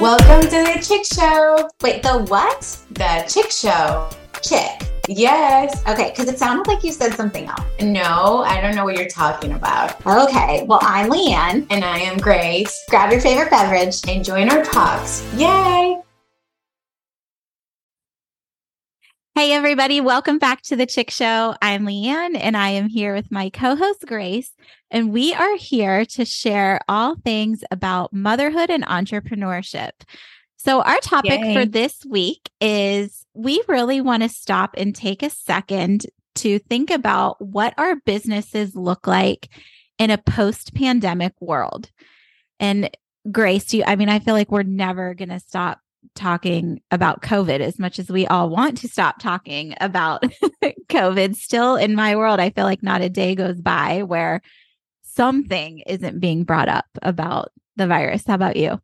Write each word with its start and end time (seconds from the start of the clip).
Welcome 0.00 0.42
to 0.42 0.48
the 0.48 0.80
Chick 0.80 1.04
Show. 1.04 1.68
Wait, 1.82 2.04
the 2.04 2.24
what? 2.28 2.60
The 2.92 3.24
Chick 3.26 3.50
Show. 3.50 4.08
Chick. 4.40 4.88
Yes. 5.08 5.82
Okay, 5.88 6.10
because 6.10 6.28
it 6.32 6.38
sounded 6.38 6.68
like 6.68 6.84
you 6.84 6.92
said 6.92 7.14
something 7.14 7.46
else. 7.46 7.64
No, 7.80 8.44
I 8.46 8.60
don't 8.60 8.76
know 8.76 8.84
what 8.84 8.96
you're 8.96 9.08
talking 9.08 9.54
about. 9.54 10.00
Okay, 10.06 10.64
well, 10.68 10.78
I'm 10.82 11.10
Leanne. 11.10 11.66
And 11.70 11.84
I 11.84 11.98
am 11.98 12.16
Grace. 12.18 12.80
Grab 12.88 13.10
your 13.10 13.20
favorite 13.20 13.50
beverage. 13.50 14.00
And 14.06 14.24
join 14.24 14.48
our 14.50 14.62
talks. 14.62 15.26
Yay! 15.34 15.97
Hey, 19.38 19.52
everybody, 19.52 20.00
welcome 20.00 20.38
back 20.38 20.62
to 20.62 20.74
the 20.74 20.84
Chick 20.84 21.12
Show. 21.12 21.54
I'm 21.62 21.86
Leanne, 21.86 22.36
and 22.36 22.56
I 22.56 22.70
am 22.70 22.88
here 22.88 23.14
with 23.14 23.30
my 23.30 23.50
co 23.50 23.76
host, 23.76 24.04
Grace. 24.04 24.50
And 24.90 25.12
we 25.12 25.32
are 25.32 25.56
here 25.56 26.04
to 26.06 26.24
share 26.24 26.80
all 26.88 27.14
things 27.14 27.62
about 27.70 28.12
motherhood 28.12 28.68
and 28.68 28.84
entrepreneurship. 28.84 29.92
So, 30.56 30.82
our 30.82 30.98
topic 30.98 31.38
Yay. 31.38 31.54
for 31.54 31.64
this 31.64 32.04
week 32.04 32.50
is 32.60 33.24
we 33.32 33.62
really 33.68 34.00
want 34.00 34.24
to 34.24 34.28
stop 34.28 34.74
and 34.76 34.92
take 34.92 35.22
a 35.22 35.30
second 35.30 36.06
to 36.34 36.58
think 36.58 36.90
about 36.90 37.40
what 37.40 37.74
our 37.78 37.94
businesses 37.94 38.74
look 38.74 39.06
like 39.06 39.50
in 40.00 40.10
a 40.10 40.18
post 40.18 40.74
pandemic 40.74 41.34
world. 41.40 41.92
And 42.58 42.90
Grace, 43.30 43.66
do 43.66 43.76
you, 43.76 43.84
I 43.86 43.94
mean, 43.94 44.08
I 44.08 44.18
feel 44.18 44.34
like 44.34 44.50
we're 44.50 44.64
never 44.64 45.14
going 45.14 45.28
to 45.28 45.38
stop 45.38 45.78
talking 46.14 46.80
about 46.90 47.22
COVID 47.22 47.60
as 47.60 47.78
much 47.78 47.98
as 47.98 48.08
we 48.08 48.26
all 48.26 48.48
want 48.48 48.78
to 48.78 48.88
stop 48.88 49.20
talking 49.20 49.74
about 49.80 50.22
COVID. 50.88 51.36
Still 51.36 51.76
in 51.76 51.94
my 51.94 52.16
world, 52.16 52.40
I 52.40 52.50
feel 52.50 52.64
like 52.64 52.82
not 52.82 53.02
a 53.02 53.08
day 53.08 53.34
goes 53.34 53.60
by 53.60 54.02
where 54.02 54.40
something 55.02 55.82
isn't 55.86 56.20
being 56.20 56.44
brought 56.44 56.68
up 56.68 56.86
about 57.02 57.50
the 57.76 57.86
virus. 57.86 58.24
How 58.26 58.34
about 58.34 58.56
you? 58.56 58.80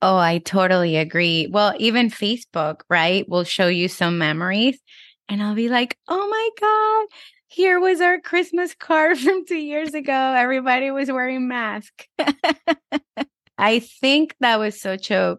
Oh, 0.00 0.16
I 0.16 0.38
totally 0.38 0.96
agree. 0.96 1.48
Well, 1.50 1.74
even 1.78 2.08
Facebook, 2.08 2.82
right, 2.88 3.28
will 3.28 3.44
show 3.44 3.66
you 3.66 3.88
some 3.88 4.18
memories. 4.18 4.80
And 5.28 5.42
I'll 5.42 5.54
be 5.54 5.68
like, 5.68 5.96
oh 6.08 6.28
my 6.28 6.50
God, 6.60 7.06
here 7.48 7.80
was 7.80 8.00
our 8.00 8.20
Christmas 8.20 8.74
card 8.74 9.18
from 9.18 9.44
two 9.44 9.56
years 9.56 9.94
ago. 9.94 10.12
Everybody 10.12 10.90
was 10.90 11.10
wearing 11.10 11.48
masks. 11.48 12.06
I 13.58 13.80
think 13.80 14.36
that 14.40 14.58
was 14.60 14.80
such 14.80 15.10
a 15.10 15.38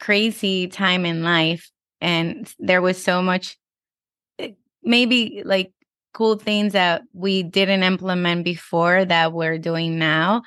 crazy 0.00 0.68
time 0.68 1.06
in 1.06 1.22
life. 1.22 1.70
And 2.00 2.52
there 2.58 2.82
was 2.82 3.02
so 3.02 3.22
much, 3.22 3.56
eh, 4.38 4.52
maybe 4.82 5.42
like 5.44 5.72
cool 6.14 6.36
things 6.36 6.72
that 6.72 7.02
we 7.12 7.42
didn't 7.42 7.82
implement 7.82 8.44
before 8.44 9.04
that 9.04 9.32
we're 9.32 9.58
doing 9.58 9.98
now 9.98 10.42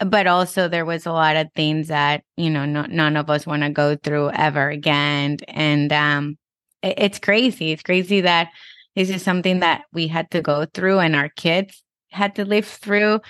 but 0.00 0.26
also 0.26 0.68
there 0.68 0.84
was 0.84 1.06
a 1.06 1.12
lot 1.12 1.36
of 1.36 1.48
things 1.54 1.88
that 1.88 2.22
you 2.36 2.50
know 2.50 2.64
no, 2.64 2.82
none 2.82 3.16
of 3.16 3.30
us 3.30 3.46
want 3.46 3.62
to 3.62 3.70
go 3.70 3.96
through 3.96 4.30
ever 4.30 4.68
again 4.68 5.38
and 5.48 5.92
um 5.92 6.36
it, 6.82 6.94
it's 6.98 7.18
crazy 7.18 7.72
it's 7.72 7.82
crazy 7.82 8.20
that 8.20 8.48
this 8.94 9.10
is 9.10 9.22
something 9.22 9.60
that 9.60 9.82
we 9.92 10.06
had 10.06 10.30
to 10.30 10.42
go 10.42 10.66
through 10.66 10.98
and 10.98 11.16
our 11.16 11.28
kids 11.30 11.82
had 12.10 12.34
to 12.34 12.44
live 12.44 12.66
through 12.66 13.20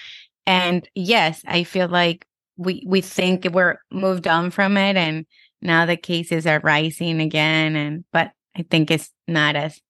and 0.47 0.89
yes 0.95 1.43
i 1.47 1.63
feel 1.63 1.89
like 1.89 2.27
we 2.57 2.83
we 2.87 3.01
think 3.01 3.45
we're 3.53 3.79
moved 3.91 4.27
on 4.27 4.51
from 4.51 4.77
it 4.77 4.97
and 4.97 5.27
now 5.67 5.85
the 5.85 5.97
cases 5.97 6.47
are 6.47 6.61
rising 6.61 7.21
again 7.21 7.77
and 7.77 8.05
but 8.13 8.31
i 8.57 8.65
think 8.71 8.91
it's 8.91 9.11
not 9.29 9.57
as 9.57 9.81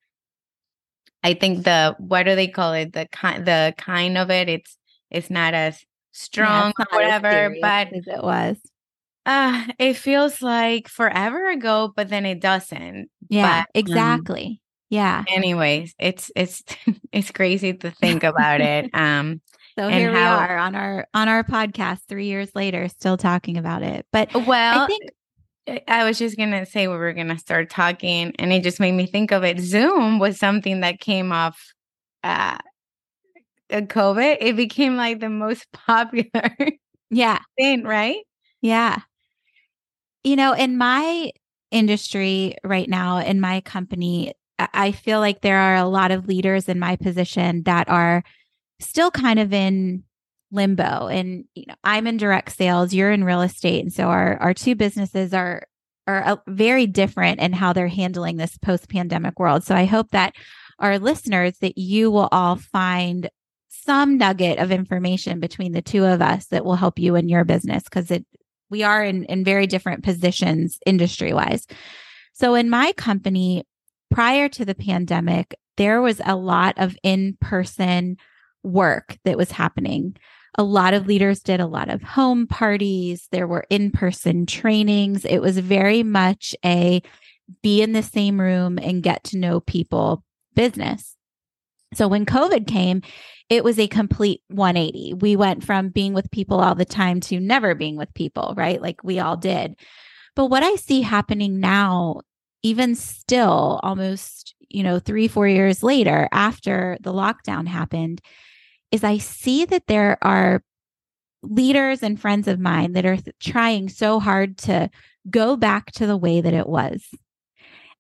i 1.23 1.35
think 1.35 1.65
the 1.65 1.95
what 1.99 2.25
do 2.25 2.35
they 2.35 2.49
call 2.49 2.73
it? 2.73 2.93
The 2.93 3.07
kind 3.13 3.45
the 3.45 3.75
kind 3.77 4.17
of 4.19 4.31
it 4.31 4.49
it's 4.49 4.77
it's 5.11 5.31
not 5.31 5.55
as 5.55 5.85
strong 6.13 6.73
yeah, 6.79 6.85
whatever 6.91 7.55
but 7.61 7.89
it 7.93 8.23
was. 8.23 8.57
Uh 9.27 9.65
it 9.79 9.95
feels 9.95 10.41
like 10.41 10.89
forever 10.89 11.51
ago 11.51 11.93
but 11.95 12.09
then 12.09 12.25
it 12.25 12.41
doesn't 12.41 13.09
yeah 13.29 13.59
but, 13.59 13.61
um 13.61 13.67
exactly. 13.75 14.47
Um, 14.47 14.59
yeah. 14.89 15.25
anyways 15.29 15.95
it's 15.99 16.31
it's 16.37 16.63
it's 17.13 17.33
crazy 17.33 17.73
to 17.75 17.91
think 17.91 18.23
about 18.23 18.61
it 18.61 18.89
um 18.95 19.41
so 19.77 19.89
here 19.89 20.13
we 20.13 20.19
are 20.19 20.57
on 20.57 20.75
our 20.75 21.07
on 21.13 21.29
our 21.29 21.43
podcast 21.43 22.01
3 22.09 22.27
years 22.27 22.51
later 22.55 22.89
still 22.89 23.17
talking 23.17 23.59
about 23.59 23.83
it 23.83 24.07
but 24.13 24.33
well 24.47 24.85
i 24.85 24.87
think 24.87 25.11
I 25.89 26.05
was 26.05 26.19
just 26.19 26.37
gonna 26.37 26.67
say 26.67 26.89
we 26.89 26.97
were 26.97 27.13
gonna 27.13 27.39
start 27.39 27.71
talking, 27.71 28.33
and 28.39 28.53
it 28.53 28.63
just 28.63 28.81
made 28.81 28.93
me 28.93 29.07
think 29.07 29.33
of 29.33 29.45
it. 29.45 29.59
Zoom 29.61 30.19
was 30.19 30.39
something 30.39 30.81
that 30.81 31.01
came 31.01 31.33
off 31.33 31.73
uh, 32.23 32.59
COVID, 33.71 34.39
it 34.41 34.57
became 34.57 34.97
like 34.97 35.21
the 35.21 35.29
most 35.29 35.67
popular 35.73 36.55
yeah 37.11 37.39
thing, 37.59 37.85
right? 37.85 38.19
Yeah. 38.61 38.99
You 40.25 40.37
know, 40.37 40.53
in 40.53 40.77
my 40.77 41.31
industry 41.71 42.57
right 42.65 42.89
now, 42.89 43.19
in 43.19 43.41
my 43.41 43.61
company, 43.61 44.35
I 44.59 44.93
feel 44.93 45.21
like 45.21 45.43
there 45.43 45.59
are 45.59 45.77
a 45.77 45.85
lot 45.85 46.11
of 46.11 46.27
leaders 46.27 46.69
in 46.69 46.79
my 46.79 46.97
position 46.97 47.63
that 47.65 47.89
are 47.89 48.25
still 48.81 49.11
kind 49.11 49.39
of 49.39 49.53
in 49.53 50.03
limbo. 50.51 51.09
And 51.09 51.45
you 51.55 51.65
know, 51.69 51.75
I'm 51.85 52.07
in 52.07 52.17
direct 52.17 52.53
sales, 52.53 52.95
you're 52.95 53.13
in 53.13 53.25
real 53.25 53.43
estate, 53.43 53.83
and 53.83 53.93
so 53.93 54.05
our 54.05 54.37
our 54.39 54.55
two 54.55 54.75
businesses 54.75 55.35
are 55.35 55.67
are 56.07 56.25
uh, 56.25 56.37
very 56.47 56.87
different 56.87 57.41
in 57.41 57.53
how 57.53 57.73
they're 57.73 57.89
handling 57.89 58.37
this 58.37 58.57
post 58.59 58.89
pandemic 58.89 59.39
world. 59.39 59.65
So 59.65 59.75
I 59.75 59.85
hope 59.85 60.11
that 60.11 60.35
our 60.79 60.99
listeners 60.99 61.59
that 61.59 61.79
you 61.79 62.11
will 62.11 62.29
all 62.33 62.57
find 62.57 63.29
some 63.69 64.19
nugget 64.19 64.59
of 64.59 64.71
information 64.71 65.41
between 65.41 65.73
the 65.73 65.83
two 65.83 66.05
of 66.05 66.21
us 66.21 66.47
that 66.47 66.65
will 66.65 66.77
help 66.77 66.99
you 66.99 67.15
in 67.15 67.29
your 67.29 67.45
business 67.45 67.85
because 67.85 68.11
it 68.11 68.27
we 68.69 68.83
are 68.83 69.05
in 69.05 69.25
in 69.25 69.45
very 69.45 69.67
different 69.67 70.05
positions 70.05 70.79
industry 70.87 71.33
wise. 71.33 71.67
So 72.33 72.55
in 72.55 72.69
my 72.69 72.93
company 72.93 73.65
prior 74.11 74.49
to 74.51 74.65
the 74.65 74.75
pandemic 74.75 75.57
there 75.77 76.01
was 76.01 76.21
a 76.25 76.37
lot 76.37 76.75
of 76.79 76.97
in-person 77.03 78.17
work 78.67 79.17
that 79.25 79.37
was 79.37 79.53
happening. 79.53 80.17
A 80.59 80.63
lot 80.63 80.95
of 80.95 81.07
leaders 81.07 81.41
did 81.41 81.61
a 81.61 81.67
lot 81.67 81.89
of 81.89 82.03
home 82.03 82.47
parties, 82.47 83.29
there 83.31 83.47
were 83.47 83.67
in-person 83.71 84.47
trainings. 84.47 85.25
It 85.25 85.41
was 85.41 85.59
very 85.59 86.03
much 86.03 86.55
a 86.65 87.03
be 87.63 87.83
in 87.83 87.93
the 87.93 88.03
same 88.03 88.41
room 88.41 88.79
and 88.79 89.03
get 89.03 89.23
to 89.25 89.39
know 89.39 89.61
people 89.61 90.25
business. 90.55 91.15
So 91.95 92.09
when 92.09 92.27
COVID 92.27 92.67
came, 92.67 93.03
it 93.49 93.63
was 93.63 93.79
a 93.79 93.87
complete 93.87 94.43
180. 94.49 95.15
We 95.15 95.37
went 95.37 95.65
from 95.65 95.91
being 95.91 96.15
with 96.15 96.31
people 96.33 96.59
all 96.59 96.75
the 96.75 96.85
time 96.85 97.21
to 97.21 97.39
never 97.39 97.75
being 97.75 97.97
with 97.97 98.13
people, 98.15 98.55
right? 98.57 98.83
Like 98.83 99.05
we 99.05 99.21
all 99.21 99.37
did. 99.37 99.77
But 100.35 100.47
what 100.47 100.63
I 100.63 100.75
see 100.77 101.03
happening 101.03 101.61
now, 101.61 102.23
even 102.63 102.97
still 102.97 103.79
almost, 103.83 104.55
you 104.69 104.83
know, 104.83 104.99
three, 104.99 105.29
four 105.29 105.47
years 105.47 105.83
later 105.83 106.29
after 106.33 106.99
the 107.01 107.13
lockdown 107.13 107.69
happened, 107.69 108.21
is 108.91 109.05
I 109.05 109.19
see 109.19 109.65
that 109.65 109.87
there 109.87 110.19
are 110.23 110.63
leaders 111.43 112.03
and 112.03 112.21
friends 112.21 112.49
of 112.49 112.59
mine 112.59 112.93
that 112.93 113.07
are 113.07 113.17
th- 113.17 113.37
trying 113.41 113.89
so 113.89 114.21
hard 114.21 114.59
to 114.59 114.91
go 115.29 115.57
back 115.57 115.93
to 115.93 116.07
the 116.07 116.17
way 116.17 116.41
that 116.41 116.55
it 116.55 116.69
was 116.69 117.07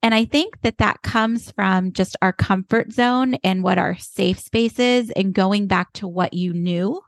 and 0.02 0.14
I 0.14 0.24
think 0.24 0.60
that 0.60 0.78
that 0.78 1.02
comes 1.02 1.50
from 1.50 1.92
just 1.92 2.16
our 2.22 2.32
comfort 2.32 2.92
zone 2.92 3.34
and 3.42 3.62
what 3.62 3.76
our 3.78 3.96
safe 3.96 4.38
space 4.38 4.78
is 4.78 5.10
and 5.10 5.34
going 5.34 5.66
back 5.66 5.92
to 5.94 6.06
what 6.06 6.32
you 6.32 6.52
knew. 6.52 7.00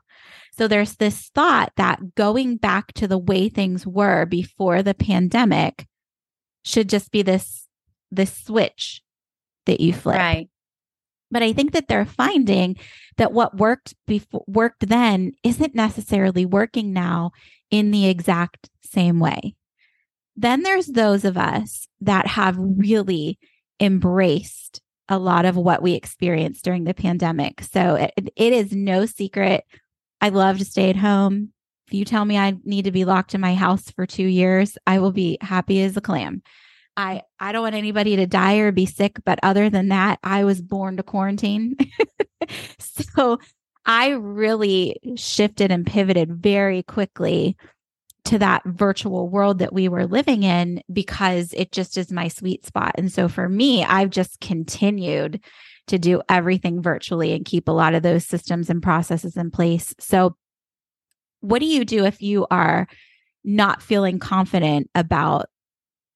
So 0.57 0.67
there's 0.67 0.95
this 0.95 1.29
thought 1.33 1.71
that 1.77 2.15
going 2.15 2.57
back 2.57 2.91
to 2.93 3.07
the 3.07 3.17
way 3.17 3.47
things 3.47 3.87
were 3.87 4.25
before 4.25 4.83
the 4.83 4.93
pandemic 4.93 5.87
should 6.65 6.89
just 6.89 7.11
be 7.11 7.21
this 7.21 7.67
this 8.11 8.35
switch 8.35 9.01
that 9.65 9.79
you 9.79 9.93
flip. 9.93 10.17
Right. 10.17 10.49
But 11.31 11.43
I 11.43 11.53
think 11.53 11.73
that 11.73 11.87
they're 11.87 12.05
finding 12.05 12.75
that 13.17 13.33
what 13.33 13.57
worked 13.57 13.93
before 14.07 14.43
worked 14.47 14.87
then 14.87 15.33
isn't 15.43 15.75
necessarily 15.75 16.45
working 16.45 16.91
now 16.91 17.31
in 17.69 17.91
the 17.91 18.07
exact 18.07 18.69
same 18.83 19.19
way. 19.19 19.55
Then 20.35 20.63
there's 20.63 20.87
those 20.87 21.25
of 21.25 21.37
us 21.37 21.87
that 22.01 22.25
have 22.25 22.55
really 22.57 23.37
embraced 23.79 24.81
a 25.07 25.17
lot 25.17 25.45
of 25.45 25.57
what 25.57 25.81
we 25.81 25.93
experienced 25.93 26.63
during 26.63 26.83
the 26.83 26.93
pandemic. 26.93 27.61
So 27.61 27.95
it, 27.95 28.13
it 28.35 28.53
is 28.53 28.71
no 28.71 29.05
secret. 29.05 29.65
I 30.21 30.29
love 30.29 30.59
to 30.59 30.65
stay 30.65 30.89
at 30.89 30.95
home. 30.95 31.51
If 31.87 31.93
you 31.93 32.05
tell 32.05 32.23
me 32.23 32.37
I 32.37 32.55
need 32.63 32.85
to 32.85 32.91
be 32.91 33.05
locked 33.05 33.33
in 33.33 33.41
my 33.41 33.55
house 33.55 33.89
for 33.89 34.05
two 34.05 34.27
years, 34.27 34.77
I 34.85 34.99
will 34.99 35.11
be 35.11 35.37
happy 35.41 35.81
as 35.81 35.97
a 35.97 36.01
clam. 36.01 36.43
I, 36.99 37.21
I 37.39 37.53
don't 37.53 37.61
want 37.61 37.75
anybody 37.75 38.17
to 38.17 38.27
die 38.27 38.57
or 38.57 38.73
be 38.73 38.85
sick, 38.85 39.19
but 39.23 39.39
other 39.41 39.69
than 39.69 39.87
that, 39.87 40.19
I 40.21 40.43
was 40.43 40.61
born 40.61 40.97
to 40.97 41.03
quarantine. 41.03 41.77
so 42.77 43.39
I 43.85 44.09
really 44.09 44.99
shifted 45.15 45.71
and 45.71 45.87
pivoted 45.87 46.29
very 46.29 46.83
quickly 46.83 47.55
to 48.25 48.37
that 48.39 48.63
virtual 48.65 49.29
world 49.29 49.59
that 49.59 49.71
we 49.71 49.87
were 49.87 50.05
living 50.05 50.43
in 50.43 50.83
because 50.91 51.53
it 51.53 51.71
just 51.71 51.97
is 51.97 52.11
my 52.11 52.27
sweet 52.27 52.65
spot. 52.65 52.95
And 52.97 53.09
so 53.09 53.29
for 53.29 53.47
me, 53.47 53.85
I've 53.85 54.09
just 54.09 54.41
continued 54.41 55.41
to 55.87 55.97
do 55.97 56.21
everything 56.27 56.81
virtually 56.81 57.31
and 57.31 57.45
keep 57.45 57.69
a 57.69 57.71
lot 57.73 57.95
of 57.95 58.03
those 58.03 58.25
systems 58.25 58.69
and 58.69 58.83
processes 58.83 59.37
in 59.37 59.51
place. 59.51 59.95
So, 59.99 60.35
what 61.39 61.59
do 61.59 61.65
you 61.65 61.85
do 61.85 62.03
if 62.03 62.21
you 62.21 62.45
are 62.51 62.89
not 63.45 63.81
feeling 63.81 64.19
confident 64.19 64.89
about 64.93 65.49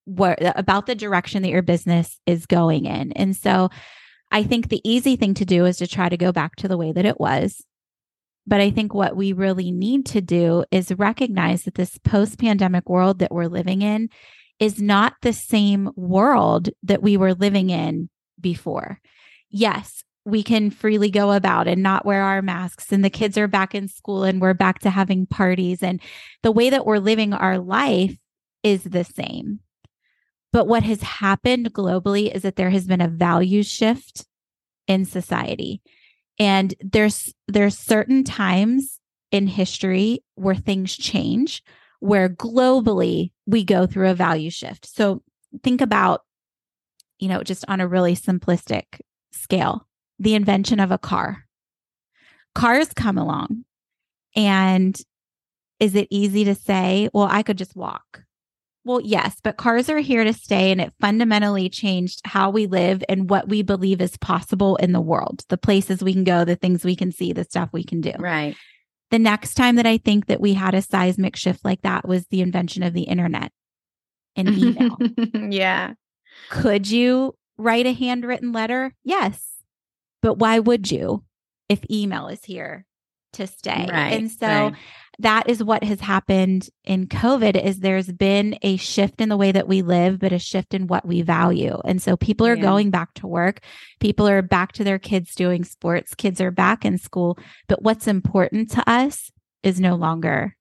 what 0.05 0.37
about 0.57 0.85
the 0.85 0.95
direction 0.95 1.43
that 1.43 1.49
your 1.49 1.61
business 1.61 2.19
is 2.25 2.45
going 2.45 2.85
in. 2.85 3.11
And 3.13 3.35
so 3.35 3.69
I 4.31 4.43
think 4.43 4.69
the 4.69 4.81
easy 4.83 5.15
thing 5.15 5.33
to 5.35 5.45
do 5.45 5.65
is 5.65 5.77
to 5.77 5.87
try 5.87 6.09
to 6.09 6.17
go 6.17 6.31
back 6.31 6.55
to 6.57 6.67
the 6.67 6.77
way 6.77 6.91
that 6.91 7.05
it 7.05 7.19
was. 7.19 7.63
But 8.45 8.59
I 8.59 8.71
think 8.71 8.93
what 8.93 9.15
we 9.15 9.31
really 9.31 9.71
need 9.71 10.05
to 10.07 10.21
do 10.21 10.65
is 10.71 10.91
recognize 10.91 11.63
that 11.63 11.75
this 11.75 11.97
post 11.99 12.39
pandemic 12.39 12.89
world 12.89 13.19
that 13.19 13.31
we're 13.31 13.47
living 13.47 13.81
in 13.81 14.09
is 14.59 14.81
not 14.81 15.13
the 15.21 15.33
same 15.33 15.89
world 15.95 16.69
that 16.83 17.01
we 17.01 17.15
were 17.15 17.33
living 17.33 17.69
in 17.69 18.09
before. 18.39 18.99
Yes, 19.49 20.03
we 20.25 20.43
can 20.43 20.71
freely 20.71 21.09
go 21.09 21.31
about 21.31 21.67
and 21.67 21.83
not 21.83 22.05
wear 22.05 22.21
our 22.23 22.41
masks, 22.41 22.91
and 22.91 23.03
the 23.03 23.09
kids 23.09 23.37
are 23.37 23.47
back 23.47 23.75
in 23.75 23.87
school 23.87 24.23
and 24.23 24.41
we're 24.41 24.53
back 24.53 24.79
to 24.79 24.89
having 24.89 25.25
parties. 25.25 25.83
And 25.83 26.01
the 26.43 26.51
way 26.51 26.69
that 26.69 26.85
we're 26.85 26.99
living 26.99 27.33
our 27.33 27.59
life 27.59 28.17
is 28.63 28.83
the 28.83 29.03
same. 29.03 29.59
But 30.53 30.67
what 30.67 30.83
has 30.83 31.01
happened 31.01 31.73
globally 31.73 32.33
is 32.33 32.43
that 32.43 32.55
there 32.55 32.69
has 32.69 32.85
been 32.85 33.01
a 33.01 33.07
value 33.07 33.63
shift 33.63 34.25
in 34.87 35.03
society. 35.03 35.81
And 36.39 36.73
there's 36.79 37.33
there's 37.47 37.77
certain 37.77 38.23
times 38.23 38.99
in 39.31 39.47
history 39.47 40.23
where 40.35 40.55
things 40.55 40.95
change, 40.95 41.63
where 41.99 42.29
globally 42.29 43.31
we 43.47 43.63
go 43.63 43.87
through 43.87 44.09
a 44.09 44.15
value 44.15 44.51
shift. 44.51 44.85
So 44.85 45.23
think 45.63 45.81
about, 45.81 46.21
you 47.17 47.27
know, 47.27 47.41
just 47.41 47.65
on 47.67 47.81
a 47.81 47.87
really 47.87 48.15
simplistic 48.15 49.01
scale, 49.31 49.87
the 50.19 50.35
invention 50.35 50.79
of 50.79 50.91
a 50.91 50.99
car. 50.99 51.45
Cars 52.53 52.93
come 52.93 53.17
along. 53.17 53.65
And 54.35 54.99
is 55.79 55.95
it 55.95 56.07
easy 56.11 56.43
to 56.45 56.53
say, 56.53 57.09
well, 57.11 57.27
I 57.29 57.41
could 57.41 57.57
just 57.57 57.75
walk? 57.75 58.23
Well, 58.85 58.99
yes, 59.01 59.37
but 59.41 59.57
cars 59.57 59.89
are 59.89 59.99
here 59.99 60.25
to 60.25 60.33
stay 60.33 60.71
and 60.71 60.81
it 60.81 60.93
fundamentally 60.99 61.69
changed 61.69 62.21
how 62.25 62.49
we 62.49 62.67
live 62.67 63.01
and 63.07 63.29
what 63.29 63.47
we 63.47 63.61
believe 63.61 64.01
is 64.01 64.17
possible 64.17 64.75
in 64.77 64.91
the 64.91 64.99
world, 64.99 65.43
the 65.47 65.57
places 65.57 66.03
we 66.03 66.13
can 66.13 66.25
go, 66.25 66.43
the 66.43 66.57
things 66.57 66.83
we 66.83 66.95
can 66.95 67.11
see, 67.11 67.31
the 67.31 67.45
stuff 67.45 67.69
we 67.71 67.83
can 67.83 68.01
do. 68.01 68.11
Right. 68.19 68.57
The 69.09 69.19
next 69.19 69.53
time 69.53 69.77
that 69.77 69.85
I 69.85 69.97
think 69.97 70.25
that 70.25 70.41
we 70.41 70.53
had 70.53 70.75
a 70.75 70.81
seismic 70.81 71.35
shift 71.37 71.63
like 71.63 71.81
that 71.83 72.07
was 72.07 72.27
the 72.27 72.41
invention 72.41 72.83
of 72.83 72.93
the 72.93 73.03
internet 73.03 73.51
and 74.35 74.49
email. 74.49 74.97
yeah. 75.51 75.93
Could 76.49 76.89
you 76.89 77.35
write 77.57 77.85
a 77.85 77.93
handwritten 77.93 78.51
letter? 78.51 78.93
Yes. 79.03 79.53
But 80.21 80.39
why 80.39 80.59
would 80.59 80.91
you 80.91 81.23
if 81.69 81.89
email 81.89 82.27
is 82.27 82.43
here 82.43 82.85
to 83.33 83.47
stay? 83.47 83.87
Right, 83.89 84.13
and 84.13 84.31
so 84.31 84.47
right. 84.47 84.75
That 85.19 85.47
is 85.47 85.63
what 85.63 85.83
has 85.83 86.01
happened 86.01 86.69
in 86.83 87.07
COVID 87.07 87.61
is 87.61 87.79
there's 87.79 88.11
been 88.11 88.57
a 88.61 88.77
shift 88.77 89.21
in 89.21 89.29
the 89.29 89.37
way 89.37 89.51
that 89.51 89.67
we 89.67 89.81
live, 89.81 90.19
but 90.19 90.33
a 90.33 90.39
shift 90.39 90.73
in 90.73 90.87
what 90.87 91.05
we 91.05 91.21
value. 91.21 91.79
And 91.85 92.01
so 92.01 92.17
people 92.17 92.47
are 92.47 92.55
Yeah. 92.55 92.63
going 92.63 92.89
back 92.89 93.13
to 93.15 93.27
work. 93.27 93.59
People 93.99 94.27
are 94.27 94.41
back 94.41 94.71
to 94.73 94.83
their 94.83 94.99
kids 94.99 95.35
doing 95.35 95.63
sports. 95.63 96.15
Kids 96.15 96.41
are 96.41 96.51
back 96.51 96.83
in 96.83 96.97
school. 96.97 97.37
But 97.67 97.83
what's 97.83 98.07
important 98.07 98.71
to 98.71 98.89
us 98.89 99.31
is 99.61 99.79
no 99.79 99.95
longer 99.95 100.55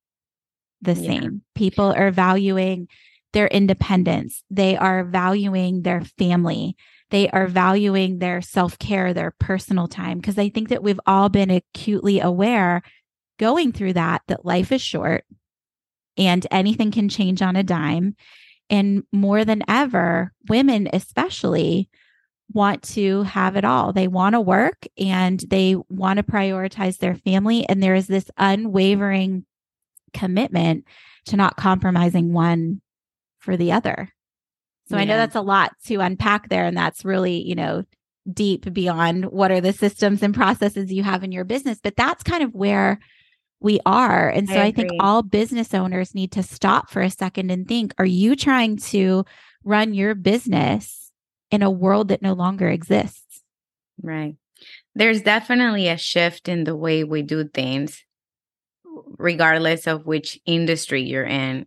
the 0.83 0.95
Yeah. 0.95 1.07
same. 1.21 1.43
People 1.55 1.93
are 1.93 2.11
valuing 2.11 2.89
their 3.33 3.47
independence. 3.47 4.45
They 4.51 4.77
are 4.77 5.05
valuing 5.05 5.83
their 5.83 6.03
family. 6.19 6.77
They 7.11 7.29
are 7.31 7.47
valuing 7.47 8.19
their 8.19 8.43
self 8.43 8.79
care, 8.79 9.15
their 9.15 9.31
personal 9.31 9.89
time. 9.89 10.19
Because 10.19 10.39
I 10.39 10.51
think 10.51 10.69
that 10.69 10.83
we've 10.83 11.01
all 11.07 11.29
been 11.31 11.51
acutely 11.51 12.21
aware 12.21 12.83
going 13.43 13.73
through 13.73 13.93
that, 13.93 14.23
that 14.29 14.47
life 14.47 14.71
is 14.71 14.81
short 14.81 15.25
and 16.17 16.47
anything 16.53 16.93
can 16.93 17.09
change 17.09 17.43
on 17.43 17.57
a 17.57 17.65
dime. 17.65 18.15
And 18.71 19.03
more 19.13 19.45
than 19.45 19.65
ever, 19.67 20.33
women 20.49 20.89
especially 20.93 21.91
want 22.53 22.85
to 22.85 23.25
have 23.25 23.57
it 23.57 23.65
all. 23.65 23.93
They 23.93 24.07
want 24.07 24.35
to 24.35 24.41
work 24.41 24.87
and 24.97 25.41
they 25.41 25.75
want 25.89 26.19
to 26.19 26.23
prioritize 26.23 26.99
their 26.99 27.17
family. 27.17 27.69
And 27.69 27.83
there 27.83 27.97
is 27.97 28.07
this 28.07 28.31
unwavering 28.37 29.45
commitment 30.15 30.85
to 31.27 31.37
not 31.37 31.57
compromising 31.57 32.33
one 32.33 32.81
for 33.41 33.57
the 33.57 33.73
other. 33.73 34.09
So 34.89 34.97
I 34.97 35.05
know 35.05 35.17
that's 35.17 35.35
a 35.35 35.41
lot 35.41 35.73
to 35.87 35.97
unpack 35.97 36.49
there. 36.49 36.65
And 36.65 36.77
that's 36.77 37.05
really, 37.05 37.43
you 37.43 37.57
know, 37.57 37.83
deep 38.33 38.73
beyond 38.73 39.25
what 39.25 39.51
are 39.51 39.61
the 39.61 39.73
systems 39.73 40.23
and 40.23 40.33
processes 40.33 40.93
you 40.93 41.03
have 41.03 41.25
in 41.25 41.33
your 41.33 41.45
business. 41.45 41.81
But 41.83 41.97
that's 41.97 42.23
kind 42.23 42.45
of 42.45 42.55
where 42.55 43.01
we 43.63 43.81
are. 43.87 44.29
And 44.29 44.49
so 44.49 44.57
I 44.57 44.67
I, 44.67 44.73
think 44.73 44.91
all 45.01 45.23
business 45.23 45.75
owners 45.75 46.15
need 46.15 46.33
to 46.33 46.43
stop 46.43 46.91
for 46.91 47.03
a 47.03 47.11
second 47.11 47.51
and 47.51 47.67
think 47.67 47.95
are 47.99 48.07
you 48.07 48.37
trying 48.37 48.77
to 48.79 49.25
run 49.65 49.95
your 49.95 50.15
business 50.15 51.11
in 51.51 51.63
a 51.63 51.71
world 51.71 52.09
that 52.09 52.23
no 52.23 52.33
longer 52.33 52.69
exists? 52.69 53.43
Right. 54.03 54.37
There's 54.95 55.23
definitely 55.23 55.89
a 55.89 55.97
shift 55.97 56.49
in 56.49 56.65
the 56.65 56.77
way 56.77 57.05
we 57.05 57.23
do 57.23 57.49
things, 57.49 58.03
regardless 59.19 59.87
of 59.87 60.07
which 60.07 60.39
industry 60.47 61.03
you're 61.03 61.25
in, 61.25 61.67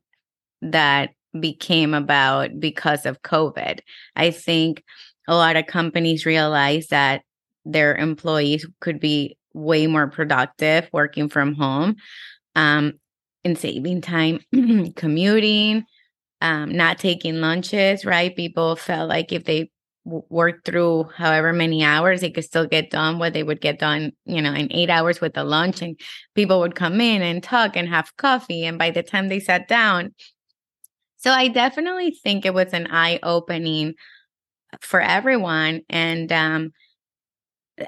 that 0.61 1.11
became 1.39 1.93
about 1.93 2.59
because 2.59 3.05
of 3.05 3.21
COVID. 3.21 3.79
I 4.15 4.31
think 4.31 4.83
a 5.27 5.35
lot 5.35 5.55
of 5.55 5.67
companies 5.67 6.25
realize 6.25 6.87
that 6.87 7.23
their 7.65 7.95
employees 7.95 8.65
could 8.79 8.99
be 8.99 9.37
way 9.55 9.87
more 9.87 10.07
productive 10.07 10.87
working 10.91 11.29
from 11.29 11.55
home 11.55 11.95
um, 12.55 12.93
and 13.43 13.57
saving 13.57 14.01
time 14.01 14.39
commuting, 14.95 15.85
um, 16.41 16.71
not 16.71 16.99
taking 16.99 17.41
lunches, 17.41 18.05
right? 18.05 18.35
People 18.35 18.75
felt 18.75 19.09
like 19.09 19.31
if 19.31 19.45
they 19.45 19.71
worked 20.05 20.65
through 20.65 21.05
however 21.15 21.51
many 21.51 21.83
hours, 21.83 22.21
they 22.21 22.29
could 22.29 22.43
still 22.43 22.67
get 22.67 22.91
done 22.91 23.17
what 23.17 23.33
they 23.33 23.41
would 23.41 23.61
get 23.61 23.79
done, 23.79 24.11
you 24.25 24.41
know, 24.41 24.53
in 24.53 24.71
eight 24.71 24.89
hours 24.89 25.19
with 25.19 25.33
the 25.33 25.43
lunch. 25.43 25.81
And 25.81 25.99
people 26.35 26.59
would 26.59 26.75
come 26.75 27.01
in 27.01 27.21
and 27.23 27.41
talk 27.41 27.75
and 27.75 27.89
have 27.89 28.15
coffee. 28.17 28.65
And 28.65 28.77
by 28.77 28.91
the 28.91 29.01
time 29.01 29.29
they 29.29 29.39
sat 29.39 29.67
down, 29.67 30.13
so 31.17 31.31
I 31.31 31.47
definitely 31.47 32.11
think 32.11 32.45
it 32.45 32.53
was 32.53 32.71
an 32.71 32.87
eye 32.91 33.19
opening 33.23 33.95
for 34.81 35.01
everyone. 35.01 35.81
And 35.89 36.31
um, 36.31 36.71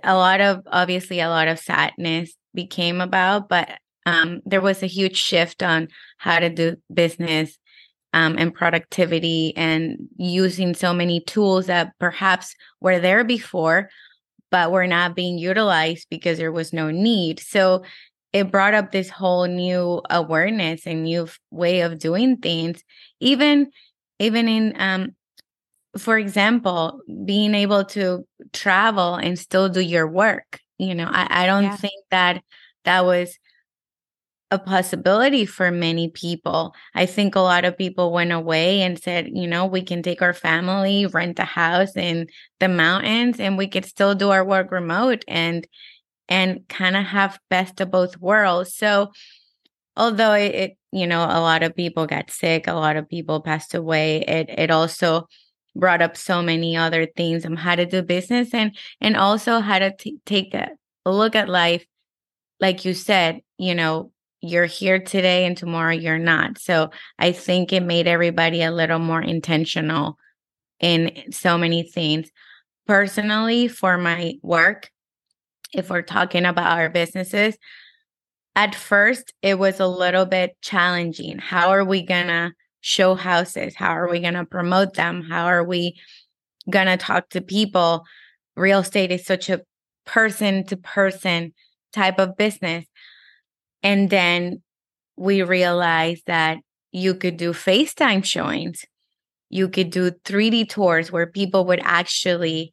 a 0.03 0.15
lot 0.15 0.41
of, 0.41 0.63
obviously, 0.67 1.19
a 1.19 1.29
lot 1.29 1.47
of 1.47 1.59
sadness 1.59 2.33
became 2.53 3.01
about, 3.01 3.49
but 3.49 3.69
um, 4.05 4.41
there 4.45 4.61
was 4.61 4.83
a 4.83 4.87
huge 4.87 5.17
shift 5.17 5.61
on 5.61 5.89
how 6.17 6.39
to 6.39 6.49
do 6.49 6.77
business 6.93 7.57
um, 8.13 8.35
and 8.37 8.53
productivity 8.53 9.53
and 9.55 9.97
using 10.17 10.73
so 10.73 10.93
many 10.93 11.19
tools 11.21 11.67
that 11.67 11.91
perhaps 11.99 12.55
were 12.79 12.99
there 12.99 13.23
before, 13.23 13.89
but 14.49 14.71
were 14.71 14.87
not 14.87 15.15
being 15.15 15.37
utilized 15.37 16.07
because 16.09 16.37
there 16.37 16.51
was 16.51 16.71
no 16.71 16.89
need. 16.89 17.39
So 17.39 17.83
it 18.33 18.51
brought 18.51 18.73
up 18.73 18.91
this 18.91 19.09
whole 19.09 19.45
new 19.45 20.01
awareness 20.09 20.85
and 20.85 21.03
new 21.03 21.27
way 21.51 21.81
of 21.81 21.99
doing 21.99 22.37
things, 22.37 22.83
even 23.19 23.71
even 24.19 24.47
in 24.47 24.73
um, 24.79 25.15
for 25.97 26.17
example, 26.17 27.01
being 27.25 27.55
able 27.55 27.85
to 27.85 28.25
travel 28.53 29.15
and 29.15 29.37
still 29.37 29.69
do 29.69 29.81
your 29.81 30.07
work. 30.07 30.59
You 30.77 30.95
know, 30.95 31.07
I, 31.09 31.43
I 31.43 31.45
don't 31.45 31.63
Yeah. 31.63 31.75
think 31.77 32.05
that 32.11 32.43
that 32.85 33.05
was 33.05 33.37
a 34.49 34.57
possibility 34.57 35.45
for 35.45 35.71
many 35.71 36.09
people. 36.09 36.73
I 36.95 37.05
think 37.05 37.35
a 37.35 37.41
lot 37.41 37.65
of 37.65 37.77
people 37.77 38.13
went 38.13 38.31
away 38.31 38.81
and 38.81 38.97
said, 38.97 39.29
you 39.33 39.45
know, 39.45 39.65
we 39.65 39.81
can 39.81 40.01
take 40.01 40.21
our 40.21 40.33
family, 40.33 41.05
rent 41.05 41.37
a 41.39 41.43
house 41.43 41.97
in 41.97 42.27
the 42.61 42.69
mountains, 42.69 43.39
and 43.41 43.57
we 43.57 43.67
could 43.67 43.83
still 43.85 44.15
do 44.15 44.29
our 44.29 44.45
work 44.45 44.71
remote 44.71 45.23
and 45.27 45.67
and 46.29 46.67
kind 46.69 46.97
of 46.97 47.05
have 47.05 47.39
best 47.49 47.81
of 47.81 47.91
both 47.91 48.17
worlds. 48.19 48.75
So 48.75 49.11
although 49.95 50.33
it, 50.33 50.55
it 50.55 50.77
you 50.91 51.07
know 51.07 51.23
a 51.23 51.41
lot 51.41 51.63
of 51.63 51.75
people 51.75 52.05
got 52.07 52.31
sick, 52.31 52.67
a 52.67 52.73
lot 52.73 52.97
of 52.97 53.09
people 53.09 53.41
passed 53.41 53.75
away, 53.75 54.19
it 54.21 54.49
it 54.49 54.71
also 54.71 55.27
brought 55.79 56.01
up 56.01 56.17
so 56.17 56.41
many 56.41 56.75
other 56.75 57.05
things 57.05 57.45
on 57.45 57.55
how 57.55 57.75
to 57.75 57.85
do 57.85 58.01
business 58.01 58.53
and 58.53 58.75
and 59.01 59.15
also 59.15 59.59
how 59.59 59.79
to 59.79 59.95
t- 59.95 60.17
take 60.25 60.53
a, 60.53 60.69
a 61.05 61.11
look 61.11 61.35
at 61.35 61.49
life. 61.49 61.85
Like 62.59 62.85
you 62.85 62.93
said 62.93 63.41
you 63.57 63.75
know 63.75 64.11
you're 64.41 64.65
here 64.65 64.99
today 64.99 65.45
and 65.45 65.57
tomorrow 65.57 65.93
you're 65.93 66.19
not. 66.19 66.59
So 66.59 66.89
i 67.19 67.31
think 67.31 67.73
it 67.73 67.83
made 67.83 68.07
everybody 68.07 68.61
a 68.61 68.71
little 68.71 68.99
more 68.99 69.21
intentional 69.21 70.17
in 70.79 71.31
so 71.31 71.57
many 71.57 71.83
things. 71.83 72.29
Personally 72.85 73.67
for 73.67 73.97
my 73.97 74.35
work 74.41 74.89
if 75.73 75.89
we're 75.89 76.01
talking 76.01 76.45
about 76.45 76.77
our 76.77 76.89
businesses 76.89 77.57
at 78.55 78.73
first 78.73 79.33
it 79.41 79.59
was 79.59 79.79
a 79.79 79.87
little 79.87 80.25
bit 80.25 80.57
challenging. 80.61 81.37
How 81.37 81.69
are 81.69 81.85
we 81.85 82.03
gonna 82.03 82.53
show 82.87 83.15
houses 83.15 83.75
how 83.75 83.89
are 83.89 84.09
we 84.09 84.19
gonna 84.19 84.45
promote 84.45 84.93
them 84.93 85.23
how 85.23 85.45
are 85.45 85.63
we 85.63 85.93
gonna 86.69 86.97
talk 86.97 87.27
to 87.29 87.41
people 87.41 88.03
real 88.55 88.79
estate 88.79 89.11
is 89.11 89.25
such 89.25 89.49
a 89.49 89.61
person 90.05 90.65
to 90.65 90.77
person 90.77 91.53
type 91.91 92.17
of 92.17 92.37
business 92.37 92.85
and 93.83 94.09
then 94.09 94.61
we 95.17 95.41
realized 95.41 96.23
that 96.27 96.59
you 96.91 97.15
could 97.15 97.37
do 97.37 97.51
FaceTime 97.51 98.23
showings. 98.23 98.85
You 99.49 99.69
could 99.69 99.89
do 99.89 100.11
3D 100.11 100.69
tours 100.69 101.11
where 101.11 101.27
people 101.27 101.65
would 101.65 101.81
actually, 101.83 102.71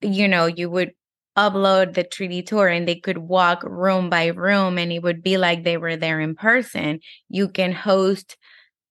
you 0.00 0.28
know, 0.28 0.46
you 0.46 0.70
would 0.70 0.92
upload 1.36 1.94
the 1.94 2.04
3D 2.04 2.42
tour 2.42 2.68
and 2.68 2.86
they 2.86 2.96
could 2.96 3.18
walk 3.18 3.62
room 3.62 4.10
by 4.10 4.26
room 4.26 4.78
and 4.78 4.92
it 4.92 5.02
would 5.02 5.22
be 5.22 5.38
like 5.38 5.62
they 5.62 5.76
were 5.76 5.96
there 5.96 6.20
in 6.20 6.34
person. 6.34 7.00
You 7.28 7.48
can 7.48 7.72
host 7.72 8.36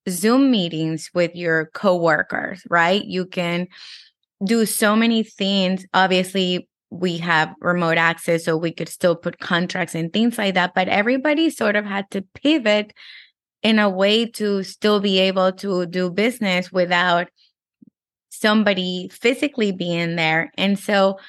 Zoom 0.10 0.52
meetings 0.52 1.10
with 1.14 1.36
your 1.36 1.68
coworkers, 1.74 2.62
right? 2.70 3.04
You 3.04 3.26
can 3.26 3.68
do 4.44 4.66
so 4.66 4.96
many 4.96 5.24
things. 5.24 5.86
Obviously, 5.94 6.68
we 6.90 7.18
have 7.18 7.54
remote 7.62 7.98
access, 7.98 8.46
so 8.46 8.58
we 8.58 8.72
could 8.72 8.90
still 8.90 9.16
put 9.16 9.40
contracts 9.40 9.96
and 9.96 10.12
things 10.12 10.38
like 10.38 10.56
that. 10.56 10.74
But 10.74 10.88
everybody 10.88 11.50
sort 11.50 11.76
of 11.76 11.86
had 11.86 12.10
to 12.12 12.24
pivot 12.34 12.94
in 13.62 13.80
a 13.80 13.90
way 13.90 14.26
to 14.26 14.64
still 14.64 15.00
be 15.00 15.20
able 15.20 15.52
to 15.52 15.86
do 15.86 16.10
business 16.10 16.72
without 16.72 17.28
somebody 18.30 19.10
physically 19.12 19.72
being 19.72 20.16
there. 20.16 20.52
And 20.58 20.80
so, 20.80 21.20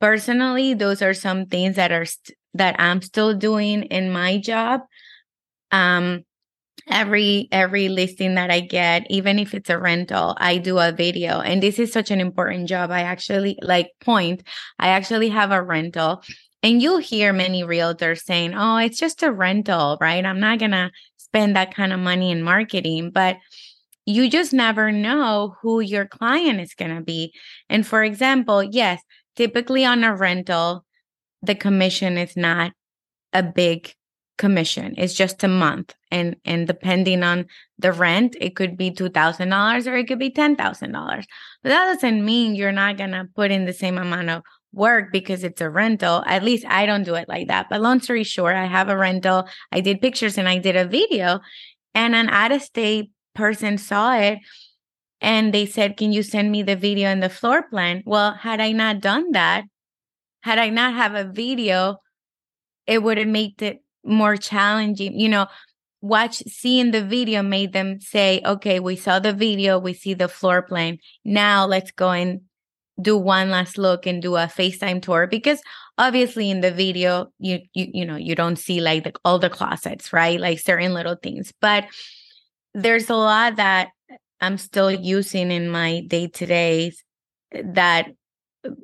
personally, 0.00 0.74
those 0.74 1.02
are 1.02 1.14
some 1.14 1.46
things 1.46 1.76
that 1.76 1.92
are 1.92 2.04
st- 2.04 2.36
that 2.54 2.76
I'm 2.78 3.02
still 3.02 3.34
doing 3.34 3.84
in 3.84 4.10
my 4.10 4.38
job. 4.38 4.82
Um, 5.70 6.24
every 6.88 7.48
every 7.52 7.88
listing 7.88 8.34
that 8.34 8.50
i 8.50 8.60
get 8.60 9.06
even 9.10 9.38
if 9.38 9.54
it's 9.54 9.70
a 9.70 9.78
rental 9.78 10.34
i 10.38 10.58
do 10.58 10.78
a 10.78 10.92
video. 10.92 11.40
And 11.40 11.62
this 11.62 11.78
is 11.78 11.92
such 11.92 12.10
an 12.10 12.20
important 12.20 12.68
job. 12.68 12.90
I 12.90 13.02
actually 13.02 13.58
like 13.62 13.90
point 14.00 14.42
i 14.78 14.88
actually 14.88 15.28
have 15.30 15.52
a 15.52 15.62
rental. 15.62 16.22
And 16.64 16.80
you'll 16.80 16.98
hear 16.98 17.32
many 17.32 17.62
realtors 17.62 18.22
saying 18.22 18.54
oh 18.54 18.76
it's 18.76 18.98
just 18.98 19.22
a 19.22 19.32
rental 19.32 19.98
right? 20.00 20.24
I'm 20.24 20.40
not 20.40 20.58
gonna 20.58 20.90
spend 21.16 21.56
that 21.56 21.74
kind 21.74 21.92
of 21.92 22.00
money 22.00 22.30
in 22.30 22.42
marketing. 22.42 23.10
But 23.10 23.38
you 24.04 24.28
just 24.28 24.52
never 24.52 24.90
know 24.90 25.56
who 25.62 25.80
your 25.80 26.06
client 26.06 26.60
is 26.60 26.74
to 26.74 27.00
be. 27.00 27.32
And 27.68 27.86
for 27.86 28.02
example 28.02 28.62
yes 28.62 29.00
typically 29.36 29.84
on 29.84 30.04
a 30.04 30.14
rental 30.14 30.84
the 31.42 31.54
commission 31.54 32.18
is 32.18 32.36
not 32.36 32.72
a 33.32 33.42
big 33.42 33.94
commission. 34.42 34.92
It's 34.98 35.14
just 35.14 35.44
a 35.44 35.48
month. 35.48 35.94
And 36.10 36.34
and 36.44 36.66
depending 36.66 37.22
on 37.22 37.46
the 37.78 37.92
rent, 37.92 38.36
it 38.40 38.56
could 38.56 38.76
be 38.76 38.90
$2,000 38.90 39.86
or 39.86 39.96
it 39.96 40.08
could 40.08 40.18
be 40.18 40.32
$10,000. 40.32 41.24
But 41.62 41.68
that 41.68 41.84
doesn't 41.92 42.24
mean 42.24 42.56
you're 42.56 42.72
not 42.72 42.98
going 42.98 43.12
to 43.12 43.28
put 43.36 43.52
in 43.52 43.66
the 43.66 43.72
same 43.72 43.98
amount 43.98 44.30
of 44.30 44.42
work 44.72 45.12
because 45.12 45.44
it's 45.44 45.60
a 45.60 45.70
rental. 45.70 46.24
At 46.26 46.42
least 46.42 46.66
I 46.66 46.86
don't 46.86 47.04
do 47.04 47.14
it 47.14 47.28
like 47.28 47.46
that. 47.46 47.68
But 47.70 47.80
long 47.80 48.00
story 48.00 48.24
short, 48.24 48.56
I 48.56 48.66
have 48.66 48.88
a 48.88 48.96
rental. 48.96 49.46
I 49.70 49.80
did 49.80 50.00
pictures 50.00 50.36
and 50.38 50.48
I 50.48 50.58
did 50.58 50.74
a 50.74 50.86
video 50.98 51.38
and 51.94 52.16
an 52.16 52.28
out 52.28 52.50
of 52.50 52.62
state 52.62 53.12
person 53.36 53.78
saw 53.78 54.18
it 54.18 54.38
and 55.20 55.54
they 55.54 55.66
said, 55.66 55.96
"Can 55.96 56.10
you 56.12 56.24
send 56.24 56.50
me 56.50 56.64
the 56.64 56.74
video 56.74 57.06
and 57.08 57.22
the 57.22 57.36
floor 57.38 57.62
plan?" 57.70 58.02
Well, 58.04 58.34
had 58.46 58.60
I 58.60 58.72
not 58.72 59.00
done 59.00 59.30
that, 59.38 59.64
had 60.40 60.58
I 60.58 60.68
not 60.70 60.94
have 60.94 61.14
a 61.14 61.30
video, 61.44 61.98
it 62.86 63.04
would 63.04 63.18
have 63.18 63.28
made 63.28 63.62
it 63.62 63.78
more 64.04 64.36
challenging 64.36 65.18
you 65.18 65.28
know 65.28 65.46
watch 66.02 66.38
seeing 66.48 66.90
the 66.90 67.02
video 67.02 67.42
made 67.42 67.72
them 67.72 68.00
say 68.00 68.42
okay 68.44 68.80
we 68.80 68.96
saw 68.96 69.18
the 69.20 69.32
video 69.32 69.78
we 69.78 69.94
see 69.94 70.14
the 70.14 70.28
floor 70.28 70.60
plan. 70.60 70.98
Now 71.24 71.64
let's 71.64 71.92
go 71.92 72.10
and 72.10 72.40
do 73.00 73.16
one 73.16 73.50
last 73.50 73.78
look 73.78 74.06
and 74.06 74.20
do 74.20 74.36
a 74.36 74.46
facetime 74.46 75.00
tour. 75.00 75.26
Because 75.26 75.60
obviously 75.96 76.50
in 76.50 76.60
the 76.60 76.72
video 76.72 77.32
you 77.38 77.60
you 77.72 77.86
you 77.94 78.04
know 78.04 78.16
you 78.16 78.34
don't 78.34 78.56
see 78.56 78.80
like 78.80 79.04
the, 79.04 79.12
all 79.24 79.38
the 79.38 79.48
closets 79.48 80.12
right? 80.12 80.40
Like 80.40 80.58
certain 80.58 80.92
little 80.92 81.16
things. 81.16 81.52
But 81.60 81.84
there's 82.74 83.10
a 83.10 83.14
lot 83.14 83.56
that 83.56 83.90
i'm 84.40 84.56
still 84.56 84.90
using 84.90 85.50
in 85.50 85.68
my 85.68 86.00
day 86.06 86.26
to 86.26 86.46
days 86.46 87.04
that 87.64 88.08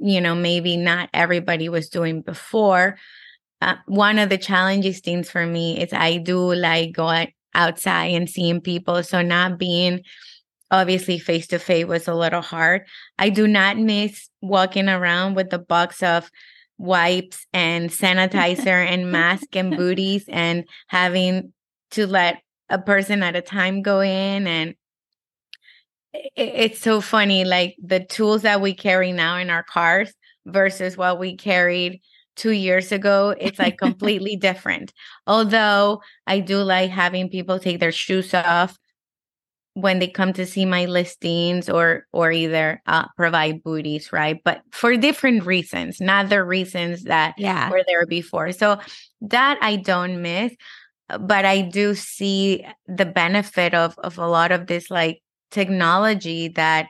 you 0.01 0.21
know 0.21 0.35
maybe 0.35 0.77
not 0.77 1.09
everybody 1.15 1.69
was 1.69 1.89
doing 1.89 2.21
before 2.21 2.99
uh, 3.61 3.75
one 3.87 4.19
of 4.19 4.29
the 4.29 4.39
challenging 4.39 4.93
things 4.93 5.31
for 5.31 5.47
me 5.47 5.81
is 5.81 5.93
I 5.93 6.19
do 6.19 6.55
like 6.55 6.93
going 6.93 7.33
outside 7.55 8.13
and 8.15 8.31
seeing 8.31 8.61
people. 8.61 9.03
So 9.03 9.23
not 9.23 9.59
being 9.59 10.03
obviously 10.71 11.19
face 11.19 11.47
to 11.49 11.59
face 11.59 11.87
was 11.87 12.09
a 12.09 12.15
little 12.15 12.43
hard. 12.43 12.87
I 13.19 13.31
do 13.31 13.49
not 13.49 13.79
miss 13.79 14.29
walking 14.41 14.89
around 14.89 15.35
with 15.35 15.51
the 15.51 15.59
box 15.59 16.03
of 16.03 16.31
wipes 16.77 17.47
and 17.53 17.91
sanitizer 17.91 18.67
and 18.93 19.11
mask 19.11 19.57
and 19.57 19.77
booties 19.77 20.25
and 20.29 20.65
having 20.87 21.53
to 21.91 22.07
let 22.07 22.43
a 22.69 22.79
person 22.79 23.23
at 23.23 23.35
a 23.35 23.41
time 23.41 23.83
go 23.83 24.01
in 24.01 24.47
and 24.47 24.75
it's 26.37 26.81
so 26.81 27.01
funny 27.01 27.45
like 27.45 27.77
the 27.83 28.01
tools 28.01 28.43
that 28.43 28.61
we 28.61 28.75
carry 28.75 29.13
now 29.13 29.37
in 29.37 29.51
our 29.51 29.63
cars 29.63 30.13
versus 30.47 30.97
what 30.97 31.19
we 31.19 31.37
carried 31.37 32.01
two 32.39 32.53
years 32.53 32.93
ago, 32.93 33.35
it's 33.39 33.59
like 33.59 33.77
completely 33.87 34.37
different. 34.37 34.93
Although 35.27 36.01
I 36.27 36.41
do 36.41 36.63
like 36.63 36.91
having 36.91 37.29
people 37.29 37.59
take 37.59 37.81
their 37.81 37.93
shoes 37.93 38.33
off 38.33 38.79
when 39.75 40.01
they 40.01 40.09
come 40.09 40.33
to 40.33 40.45
see 40.45 40.65
my 40.65 40.87
listings 40.87 41.69
or 41.69 42.07
or 42.13 42.33
either 42.33 42.83
uh, 42.87 43.07
provide 43.17 43.63
booties 43.63 44.13
right 44.13 44.41
but 44.45 44.61
for 44.73 44.97
different 44.97 45.47
reasons 45.47 46.01
not 46.01 46.29
the 46.29 46.43
reasons 46.43 47.05
that 47.05 47.35
yeah. 47.39 47.71
were 47.71 47.85
there 47.87 48.05
before 48.07 48.51
so 48.51 48.77
that 49.21 49.57
i 49.63 49.77
don't 49.77 50.21
miss 50.21 50.53
but 51.21 51.45
i 51.45 51.61
do 51.61 51.95
see 51.95 52.67
the 52.89 53.07
benefit 53.07 53.73
of 53.73 53.95
of 53.99 54.19
a 54.19 54.27
lot 54.27 54.51
of 54.51 54.67
this 54.67 54.91
like 54.91 55.23
technology 55.53 56.49
that 56.49 56.89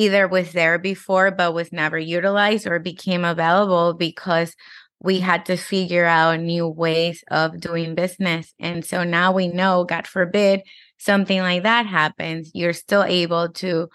either 0.00 0.26
was 0.26 0.52
there 0.52 0.78
before 0.78 1.30
but 1.30 1.52
was 1.52 1.72
never 1.72 1.98
utilized 1.98 2.66
or 2.66 2.78
became 2.78 3.24
available 3.24 3.92
because 3.92 4.54
we 5.02 5.20
had 5.20 5.44
to 5.46 5.56
figure 5.56 6.06
out 6.06 6.40
new 6.40 6.66
ways 6.66 7.22
of 7.30 7.60
doing 7.60 7.94
business. 7.94 8.54
And 8.58 8.84
so 8.84 9.04
now 9.04 9.32
we 9.32 9.48
know, 9.48 9.84
God 9.84 10.06
forbid, 10.06 10.62
something 10.98 11.40
like 11.40 11.62
that 11.62 11.86
happens, 11.86 12.50
you're 12.54 12.72
still 12.72 13.04
able 13.04 13.50
to 13.50 13.88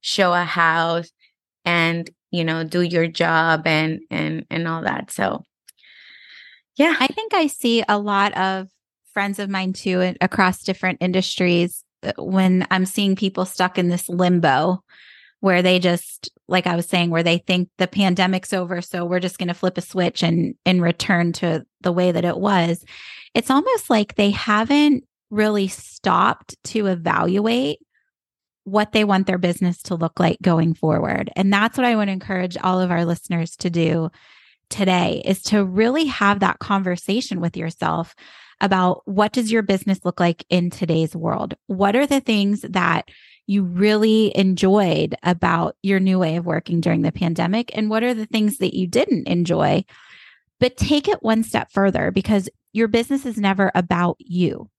show 0.00 0.32
a 0.32 0.44
house 0.44 1.10
and, 1.64 2.10
you 2.30 2.44
know, 2.44 2.64
do 2.64 2.80
your 2.80 3.06
job 3.06 3.66
and 3.66 4.00
and 4.10 4.44
and 4.50 4.66
all 4.66 4.82
that. 4.82 5.10
So 5.10 5.44
yeah. 6.76 6.96
I 6.98 7.06
think 7.06 7.34
I 7.34 7.46
see 7.46 7.84
a 7.88 7.98
lot 7.98 8.36
of 8.36 8.68
friends 9.12 9.38
of 9.38 9.50
mine 9.50 9.72
too 9.72 10.14
across 10.20 10.62
different 10.62 10.98
industries 11.00 11.84
uh, 12.02 12.12
when 12.18 12.66
I'm 12.70 12.86
seeing 12.86 13.14
people 13.14 13.44
stuck 13.44 13.78
in 13.78 13.88
this 13.88 14.08
limbo 14.08 14.82
where 15.42 15.60
they 15.60 15.80
just 15.80 16.30
like 16.46 16.68
I 16.68 16.76
was 16.76 16.86
saying 16.86 17.10
where 17.10 17.24
they 17.24 17.38
think 17.38 17.68
the 17.76 17.88
pandemic's 17.88 18.52
over 18.52 18.80
so 18.80 19.04
we're 19.04 19.18
just 19.18 19.38
going 19.38 19.48
to 19.48 19.54
flip 19.54 19.76
a 19.76 19.80
switch 19.80 20.22
and 20.22 20.54
and 20.64 20.80
return 20.80 21.32
to 21.34 21.66
the 21.80 21.92
way 21.92 22.12
that 22.12 22.24
it 22.24 22.38
was. 22.38 22.84
It's 23.34 23.50
almost 23.50 23.90
like 23.90 24.14
they 24.14 24.30
haven't 24.30 25.04
really 25.30 25.66
stopped 25.66 26.54
to 26.64 26.86
evaluate 26.86 27.80
what 28.62 28.92
they 28.92 29.02
want 29.02 29.26
their 29.26 29.38
business 29.38 29.82
to 29.82 29.96
look 29.96 30.20
like 30.20 30.38
going 30.40 30.74
forward. 30.74 31.28
And 31.34 31.52
that's 31.52 31.76
what 31.76 31.86
I 31.86 31.92
to 31.92 32.12
encourage 32.12 32.56
all 32.62 32.80
of 32.80 32.92
our 32.92 33.04
listeners 33.04 33.56
to 33.56 33.70
do 33.70 34.10
today 34.70 35.22
is 35.24 35.42
to 35.42 35.64
really 35.64 36.04
have 36.06 36.38
that 36.40 36.60
conversation 36.60 37.40
with 37.40 37.56
yourself 37.56 38.14
about 38.60 39.02
what 39.06 39.32
does 39.32 39.50
your 39.50 39.62
business 39.62 40.04
look 40.04 40.20
like 40.20 40.44
in 40.48 40.70
today's 40.70 41.16
world? 41.16 41.54
What 41.66 41.96
are 41.96 42.06
the 42.06 42.20
things 42.20 42.60
that 42.60 43.08
you 43.46 43.64
really 43.64 44.36
enjoyed 44.36 45.14
about 45.22 45.76
your 45.82 46.00
new 46.00 46.18
way 46.18 46.36
of 46.36 46.46
working 46.46 46.80
during 46.80 47.02
the 47.02 47.12
pandemic? 47.12 47.70
And 47.76 47.90
what 47.90 48.02
are 48.02 48.14
the 48.14 48.26
things 48.26 48.58
that 48.58 48.74
you 48.74 48.86
didn't 48.86 49.28
enjoy? 49.28 49.84
But 50.60 50.76
take 50.76 51.08
it 51.08 51.22
one 51.22 51.42
step 51.42 51.72
further 51.72 52.10
because 52.10 52.48
your 52.72 52.88
business 52.88 53.26
is 53.26 53.36
never 53.36 53.70
about 53.74 54.16
you. 54.18 54.70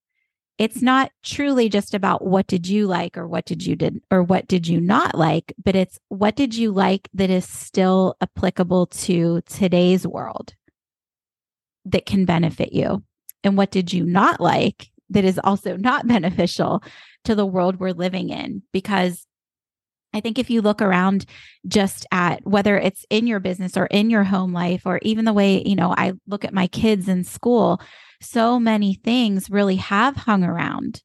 It's 0.57 0.81
not 0.81 1.11
truly 1.23 1.67
just 1.67 1.93
about 1.93 2.25
what 2.25 2.47
did 2.47 2.67
you 2.67 2.87
like 2.87 3.17
or 3.17 3.27
what 3.27 3.45
did 3.45 3.65
you 3.65 3.75
did 3.75 3.99
or 4.11 4.21
what 4.21 4.47
did 4.47 4.67
you 4.67 4.79
not 4.79 5.15
like, 5.15 5.53
but 5.63 5.75
it's 5.75 5.99
what 6.09 6.35
did 6.35 6.55
you 6.55 6.71
like 6.71 7.09
that 7.13 7.29
is 7.29 7.47
still 7.47 8.15
applicable 8.21 8.87
to 8.87 9.41
today's 9.41 10.05
world 10.05 10.53
that 11.85 12.05
can 12.05 12.25
benefit 12.25 12.71
you? 12.71 13.03
And 13.43 13.57
what 13.57 13.71
did 13.71 13.91
you 13.91 14.05
not 14.05 14.39
like 14.39 14.89
that 15.09 15.25
is 15.25 15.39
also 15.43 15.75
not 15.75 16.07
beneficial 16.07 16.83
to 17.25 17.35
the 17.35 17.45
world 17.45 17.79
we're 17.79 17.91
living 17.91 18.29
in 18.29 18.63
because 18.71 19.25
I 20.13 20.19
think 20.19 20.37
if 20.37 20.49
you 20.49 20.61
look 20.61 20.81
around 20.81 21.25
just 21.67 22.05
at 22.11 22.45
whether 22.45 22.77
it's 22.77 23.05
in 23.09 23.25
your 23.25 23.39
business 23.39 23.75
or 23.75 23.87
in 23.87 24.09
your 24.09 24.23
home 24.23 24.53
life, 24.53 24.83
or 24.85 24.99
even 25.01 25.25
the 25.25 25.33
way, 25.33 25.63
you 25.65 25.75
know, 25.75 25.93
I 25.97 26.13
look 26.27 26.45
at 26.45 26.53
my 26.53 26.67
kids 26.67 27.07
in 27.07 27.23
school, 27.23 27.81
so 28.21 28.59
many 28.59 28.93
things 28.93 29.49
really 29.49 29.77
have 29.77 30.15
hung 30.15 30.43
around 30.43 31.01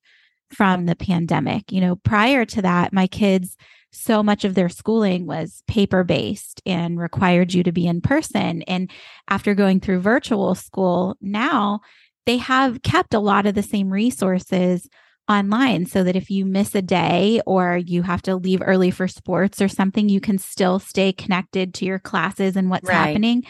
from 0.50 0.86
the 0.86 0.96
pandemic. 0.96 1.72
You 1.72 1.80
know, 1.80 1.96
prior 1.96 2.44
to 2.44 2.62
that, 2.62 2.92
my 2.92 3.06
kids, 3.06 3.56
so 3.90 4.22
much 4.22 4.44
of 4.44 4.54
their 4.54 4.68
schooling 4.68 5.26
was 5.26 5.62
paper 5.66 6.04
based 6.04 6.60
and 6.66 7.00
required 7.00 7.54
you 7.54 7.62
to 7.62 7.72
be 7.72 7.86
in 7.86 8.02
person. 8.02 8.62
And 8.62 8.90
after 9.28 9.54
going 9.54 9.80
through 9.80 10.00
virtual 10.00 10.54
school, 10.54 11.16
now 11.22 11.80
they 12.26 12.36
have 12.36 12.82
kept 12.82 13.14
a 13.14 13.18
lot 13.18 13.46
of 13.46 13.54
the 13.54 13.62
same 13.62 13.90
resources 13.90 14.86
online 15.28 15.86
so 15.86 16.02
that 16.04 16.16
if 16.16 16.30
you 16.30 16.44
miss 16.46 16.74
a 16.74 16.82
day 16.82 17.40
or 17.46 17.76
you 17.76 18.02
have 18.02 18.22
to 18.22 18.36
leave 18.36 18.62
early 18.64 18.90
for 18.90 19.06
sports 19.06 19.60
or 19.60 19.68
something, 19.68 20.08
you 20.08 20.20
can 20.20 20.38
still 20.38 20.78
stay 20.78 21.12
connected 21.12 21.74
to 21.74 21.84
your 21.84 21.98
classes 21.98 22.56
and 22.56 22.70
what's 22.70 22.88
Right. 22.88 22.94
happening. 22.94 23.44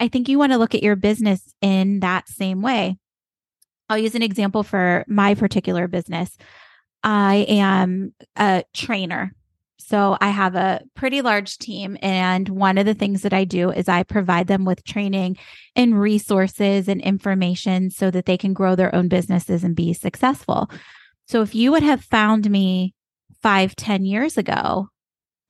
I 0.00 0.08
think 0.08 0.28
you 0.28 0.38
want 0.38 0.52
to 0.52 0.58
look 0.58 0.74
at 0.74 0.82
your 0.82 0.96
business 0.96 1.42
in 1.60 2.00
that 2.00 2.28
same 2.28 2.62
way. 2.62 2.96
I'll 3.88 3.98
use 3.98 4.14
an 4.14 4.22
example 4.22 4.62
for 4.62 5.04
my 5.08 5.34
particular 5.34 5.88
business. 5.88 6.36
I 7.02 7.46
am 7.48 8.14
a 8.36 8.64
trainer. 8.74 9.32
So 9.80 10.18
I 10.20 10.28
have 10.28 10.54
a 10.54 10.82
pretty 10.94 11.22
large 11.22 11.56
team. 11.56 11.96
And 12.02 12.48
one 12.48 12.76
of 12.76 12.84
the 12.84 12.94
things 12.94 13.22
that 13.22 13.32
I 13.32 13.44
do 13.44 13.70
is 13.70 13.88
I 13.88 14.02
provide 14.02 14.46
them 14.46 14.64
with 14.66 14.84
training 14.84 15.38
and 15.74 15.98
resources 15.98 16.88
and 16.88 17.00
information 17.00 17.90
so 17.90 18.10
that 18.10 18.26
they 18.26 18.36
can 18.36 18.52
grow 18.52 18.74
their 18.76 18.94
own 18.94 19.08
businesses 19.08 19.64
and 19.64 19.74
be 19.74 19.92
successful. 19.94 20.70
So 21.28 21.42
if 21.42 21.54
you 21.54 21.72
would 21.72 21.82
have 21.82 22.02
found 22.02 22.50
me 22.50 22.94
five, 23.42 23.76
ten 23.76 24.04
years 24.04 24.38
ago, 24.38 24.88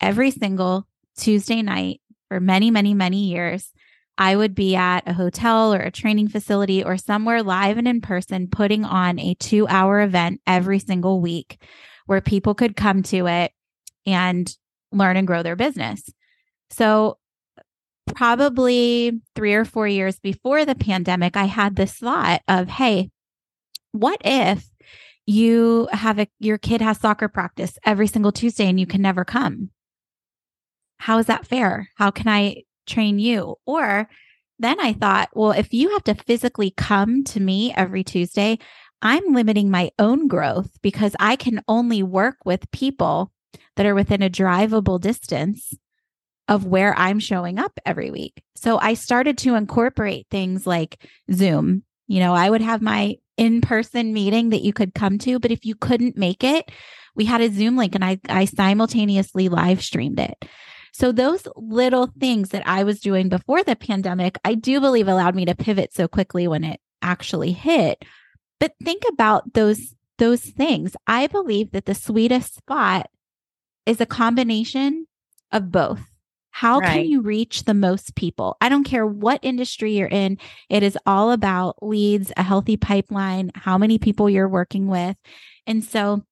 every 0.01 0.33
single 0.33 0.87
Tuesday 1.17 1.63
night 1.63 2.01
for 2.29 2.41
many, 2.41 2.71
many, 2.71 2.95
many 2.95 3.29
years, 3.29 3.73
I 4.19 4.35
would 4.35 4.57
be 4.57 4.75
at 4.75 5.09
a 5.09 5.13
hotel 5.13 5.73
or 5.73 5.79
a 5.79 5.93
training 5.93 6.29
facility 6.29 6.83
or 6.83 6.97
somewhere 6.97 7.45
live 7.45 7.79
and 7.79 7.87
in 7.87 8.01
person 8.01 8.49
putting 8.49 8.85
on 8.85 9.21
a 9.21 9.35
two 9.35 9.69
hour 9.69 10.01
event 10.01 10.41
every 10.47 10.81
single 10.81 11.21
week 11.21 11.63
where 12.07 12.21
people 12.21 12.55
could 12.55 12.75
come 12.75 13.05
to 13.05 13.29
it 13.29 13.53
and 14.05 14.53
learn 14.91 15.17
and 15.17 15.29
grow 15.29 15.45
their 15.45 15.55
business. 15.55 16.03
So, 16.71 17.19
probably 18.17 19.21
three 19.37 19.55
or 19.55 19.65
four 19.65 19.87
years 19.87 20.19
before 20.19 20.65
the 20.65 20.75
pandemic, 20.75 21.37
I 21.37 21.45
had 21.45 21.77
this 21.77 21.93
thought 21.93 22.43
of, 22.49 22.69
hey, 22.69 23.11
what 23.93 24.21
if 24.25 24.69
you 25.29 25.87
have 25.93 26.19
a 26.19 26.27
your 26.39 26.57
kid 26.57 26.81
has 26.81 26.99
soccer 26.99 27.29
practice 27.29 27.79
every 27.85 28.07
single 28.07 28.33
Tuesday 28.33 28.67
and 28.67 28.81
you 28.81 28.87
can 28.87 29.03
never 29.03 29.27
come? 29.27 29.69
How 30.97 31.19
is 31.19 31.27
that 31.27 31.47
fair? 31.47 31.91
How 31.97 32.11
can 32.11 32.29
I 32.29 32.63
train 32.87 33.19
you? 33.19 33.57
Or 33.67 34.09
then 34.59 34.81
I 34.81 34.95
thought, 34.95 35.29
well, 35.35 35.53
if 35.53 35.75
you 35.75 35.91
have 35.91 36.05
to 36.05 36.15
physically 36.15 36.71
come 36.71 37.25
to 37.25 37.41
me 37.41 37.75
every 37.77 38.03
Tuesday, 38.03 38.59
I'm 39.03 39.35
limiting 39.35 39.71
my 39.71 39.91
own 39.99 40.29
growth 40.29 40.79
because 40.81 41.15
I 41.21 41.37
can 41.37 41.63
only 41.69 42.03
work 42.03 42.39
with 42.47 42.71
people 42.71 43.31
that 43.77 43.85
are 43.85 43.95
within 43.95 44.23
a 44.23 44.31
drivable 44.31 44.99
distance 44.99 45.75
of 46.49 46.65
where 46.65 46.99
I'm 46.99 47.21
showing 47.21 47.59
up 47.59 47.79
every 47.85 48.11
week. 48.11 48.43
So 48.57 48.79
I 48.79 48.95
started 48.95 49.37
to 49.39 49.57
incorporate 49.57 50.27
things 50.31 50.67
like 50.67 51.07
Zoom. 51.31 51.83
You 52.07 52.21
know, 52.21 52.33
I 52.33 52.49
would 52.49 52.63
have 52.63 52.81
my 52.81 53.17
in 53.39 53.63
person 53.63 54.13
meeting 54.13 54.51
that 54.51 54.63
you 54.63 54.75
could 54.75 54.95
come 54.95 55.17
to, 55.19 55.39
but 55.39 55.51
if 55.51 55.65
you 55.65 55.75
couldn't 55.75 56.17
make 56.17 56.45
it, 56.45 56.71
we 57.15 57.25
had 57.25 57.41
a 57.41 57.51
Zoom 57.51 57.77
link 57.77 57.95
and 57.95 58.05
I, 58.05 58.19
I 58.29 58.45
simultaneously 58.45 59.49
live 59.49 59.83
streamed 59.83 60.21
it. 60.21 60.45
So 60.93 61.13
those 61.13 61.47
little 61.57 62.11
things 62.19 62.51
that 62.51 62.67
I 62.67 62.85
was 62.85 63.01
doing 63.01 63.29
before 63.29 63.63
the 63.63 63.77
pandemic, 63.77 64.39
I 64.45 64.55
do 64.55 64.81
believe 64.81 65.09
allowed 65.09 65.37
me 65.37 65.45
to 65.45 65.55
pivot 65.55 65.95
so 65.95 66.09
quickly 66.09 66.49
when 66.49 66.65
it 66.65 66.81
actually 67.01 67.53
hit. 67.53 68.05
But 68.59 68.75
think 68.83 69.05
about 69.09 69.55
those 69.55 69.95
those 70.19 70.43
things. 70.43 70.97
I 71.07 71.29
believe 71.29 71.71
that 71.71 71.87
the 71.87 71.95
sweetest 71.95 72.57
spot 72.57 73.09
is 73.87 74.01
a 74.01 74.07
combination 74.07 75.07
of 75.53 75.71
both. 75.71 76.08
How 76.59 76.81
Right. 76.81 76.93
can 76.93 77.05
you 77.05 77.21
reach 77.21 77.67
the 77.67 77.73
most 77.73 78.17
people? 78.17 78.57
I 78.61 78.69
don't 78.69 78.83
care 78.83 79.07
what 79.07 79.39
industry 79.45 79.93
you're 79.97 80.09
in. 80.09 80.39
It 80.69 80.83
is 80.83 80.99
all 81.07 81.31
about 81.31 81.81
leads, 81.81 82.33
a 82.37 82.43
healthy 82.43 82.77
pipeline, 82.77 83.53
how 83.55 83.79
many 83.79 83.97
people 83.97 84.29
you're 84.29 84.49
working 84.49 84.89
with. 84.89 85.17
And 85.69 85.85
so 85.85 86.25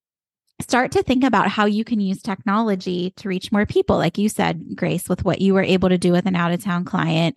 start 0.61 0.91
to 0.93 1.05
think 1.05 1.23
about 1.23 1.47
how 1.47 1.67
you 1.67 1.85
can 1.85 2.01
use 2.01 2.23
technology 2.23 3.13
to 3.19 3.29
reach 3.29 3.53
more 3.53 3.67
people. 3.67 3.99
Like 3.99 4.19
you 4.19 4.29
said, 4.29 4.75
Grace, 4.75 5.09
with 5.09 5.25
what 5.25 5.41
you 5.41 5.55
were 5.55 5.63
able 5.63 5.91
to 5.91 5.99
do 5.99 6.11
with 6.11 6.27
an 6.27 6.35
out 6.35 6.51
of 6.51 6.61
town 6.61 6.85
client 6.85 7.37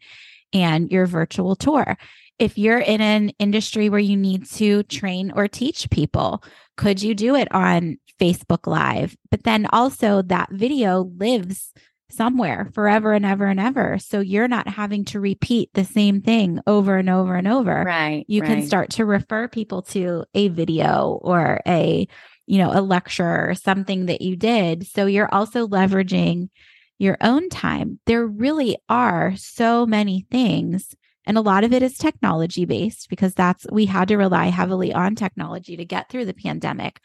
and 0.52 0.90
your 0.90 1.06
virtual 1.06 1.56
tour. 1.56 1.96
If 2.40 2.58
you're 2.58 2.80
in 2.80 3.02
an 3.02 3.30
industry 3.38 3.90
where 3.90 4.00
you 4.00 4.18
need 4.18 4.50
to 4.54 4.82
train 4.82 5.32
or 5.36 5.48
teach 5.48 5.92
people, 5.92 6.44
could 6.76 7.04
you 7.04 7.14
do 7.14 7.36
it 7.36 7.54
on 7.54 8.00
Facebook 8.20 8.66
Live? 8.66 9.16
But 9.30 9.44
then 9.44 9.68
also 9.72 10.24
that 10.24 10.50
video 10.50 11.12
lives 11.20 11.72
somewhere 12.10 12.70
forever 12.74 13.14
and 13.14 13.26
ever 13.26 13.46
and 13.46 13.60
ever. 13.60 13.98
So 14.00 14.20
you're 14.20 14.48
not 14.48 14.68
having 14.68 15.06
to 15.06 15.20
repeat 15.20 15.70
the 15.74 15.86
same 15.86 16.22
thing 16.22 16.60
over 16.68 16.98
and 16.98 17.10
over 17.10 17.36
and 17.36 17.48
over 17.48 17.84
Right. 17.86 18.26
you 18.28 18.42
can 18.42 18.62
start 18.68 18.90
to 18.92 19.06
refer 19.06 19.48
people 19.48 19.82
to 19.84 20.26
a 20.34 20.48
video 20.50 21.20
or 21.22 21.62
a 21.68 22.08
you 22.48 22.58
know 22.58 22.72
a 22.74 22.82
lecture 22.82 23.50
or 23.50 23.54
something 23.56 24.08
that 24.08 24.22
you 24.22 24.36
did 24.36 24.88
so 24.88 25.06
you're 25.06 25.34
also 25.34 25.68
leveraging 25.68 26.50
your 26.98 27.18
own 27.22 27.48
time 27.50 28.00
there 28.08 28.26
really 28.26 28.78
are 28.90 29.34
so 29.38 29.86
many 29.86 30.26
things 30.32 30.96
and 31.26 31.38
a 31.38 31.42
lot 31.42 31.64
of 31.64 31.72
it 31.74 31.84
is 31.84 31.98
technology 31.98 32.66
based 32.66 33.08
because 33.10 33.34
that's 33.36 33.66
we 33.72 33.86
had 33.86 34.08
to 34.08 34.18
rely 34.18 34.48
heavily 34.48 34.92
on 34.94 35.16
technology 35.16 35.78
to 35.78 35.86
get 35.86 36.10
through 36.10 36.26
the 36.26 36.34
pandemic 36.34 37.00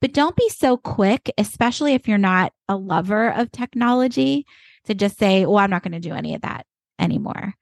but 0.00 0.12
don't 0.12 0.36
be 0.36 0.48
so 0.48 0.76
quick 0.76 1.30
especially 1.38 1.94
if 1.94 2.08
you're 2.08 2.18
not 2.18 2.52
a 2.68 2.76
lover 2.76 3.30
of 3.30 3.50
technology 3.52 4.46
to 4.84 4.94
just 4.94 5.18
say 5.18 5.46
well 5.46 5.58
i'm 5.58 5.70
not 5.70 5.82
going 5.82 5.92
to 5.92 6.00
do 6.00 6.14
any 6.14 6.34
of 6.34 6.42
that 6.42 6.66
anymore 6.98 7.54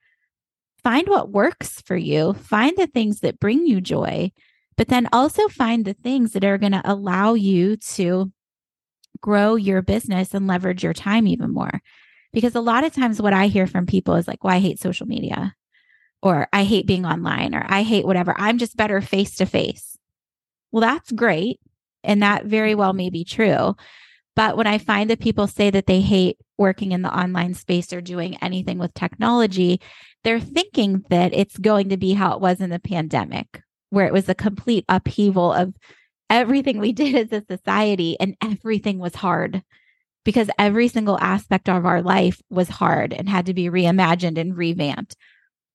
find 0.86 1.08
what 1.08 1.32
works 1.32 1.82
for 1.84 1.96
you, 1.96 2.32
find 2.34 2.76
the 2.76 2.86
things 2.86 3.18
that 3.18 3.40
bring 3.40 3.66
you 3.66 3.80
joy, 3.80 4.30
but 4.76 4.86
then 4.86 5.08
also 5.12 5.48
find 5.48 5.84
the 5.84 5.94
things 5.94 6.30
that 6.30 6.44
are 6.44 6.58
going 6.58 6.70
to 6.70 6.82
allow 6.84 7.34
you 7.34 7.76
to 7.76 8.30
grow 9.20 9.56
your 9.56 9.82
business 9.82 10.32
and 10.32 10.46
leverage 10.46 10.84
your 10.84 10.92
time 10.92 11.26
even 11.26 11.52
more. 11.52 11.82
Because 12.32 12.54
a 12.54 12.60
lot 12.60 12.84
of 12.84 12.94
times, 12.94 13.20
what 13.20 13.32
I 13.32 13.48
hear 13.48 13.66
from 13.66 13.84
people 13.84 14.14
is 14.14 14.28
like, 14.28 14.44
well, 14.44 14.54
I 14.54 14.60
hate 14.60 14.78
social 14.78 15.08
media, 15.08 15.56
or 16.22 16.46
I 16.52 16.62
hate 16.62 16.86
being 16.86 17.04
online, 17.04 17.52
or 17.52 17.66
I 17.68 17.82
hate 17.82 18.06
whatever. 18.06 18.32
I'm 18.38 18.56
just 18.56 18.76
better 18.76 19.00
face 19.00 19.34
to 19.38 19.46
face. 19.46 19.98
Well, 20.70 20.82
that's 20.82 21.10
great. 21.10 21.58
And 22.06 22.22
that 22.22 22.46
very 22.46 22.74
well 22.74 22.92
may 22.92 23.10
be 23.10 23.24
true. 23.24 23.74
But 24.34 24.56
when 24.56 24.66
I 24.66 24.78
find 24.78 25.10
that 25.10 25.20
people 25.20 25.46
say 25.46 25.70
that 25.70 25.86
they 25.86 26.00
hate 26.00 26.38
working 26.58 26.92
in 26.92 27.02
the 27.02 27.14
online 27.14 27.54
space 27.54 27.92
or 27.92 28.00
doing 28.00 28.36
anything 28.36 28.78
with 28.78 28.94
technology, 28.94 29.80
they're 30.24 30.40
thinking 30.40 31.04
that 31.10 31.32
it's 31.32 31.56
going 31.58 31.88
to 31.88 31.96
be 31.96 32.12
how 32.12 32.34
it 32.34 32.40
was 32.40 32.60
in 32.60 32.70
the 32.70 32.78
pandemic, 32.78 33.62
where 33.90 34.06
it 34.06 34.12
was 34.12 34.28
a 34.28 34.34
complete 34.34 34.84
upheaval 34.88 35.52
of 35.52 35.74
everything 36.28 36.78
we 36.78 36.92
did 36.92 37.14
as 37.14 37.32
a 37.32 37.44
society 37.50 38.16
and 38.20 38.36
everything 38.42 38.98
was 38.98 39.14
hard 39.14 39.62
because 40.24 40.50
every 40.58 40.88
single 40.88 41.18
aspect 41.20 41.68
of 41.68 41.86
our 41.86 42.02
life 42.02 42.42
was 42.50 42.68
hard 42.68 43.12
and 43.12 43.28
had 43.28 43.46
to 43.46 43.54
be 43.54 43.70
reimagined 43.70 44.36
and 44.36 44.56
revamped. 44.56 45.16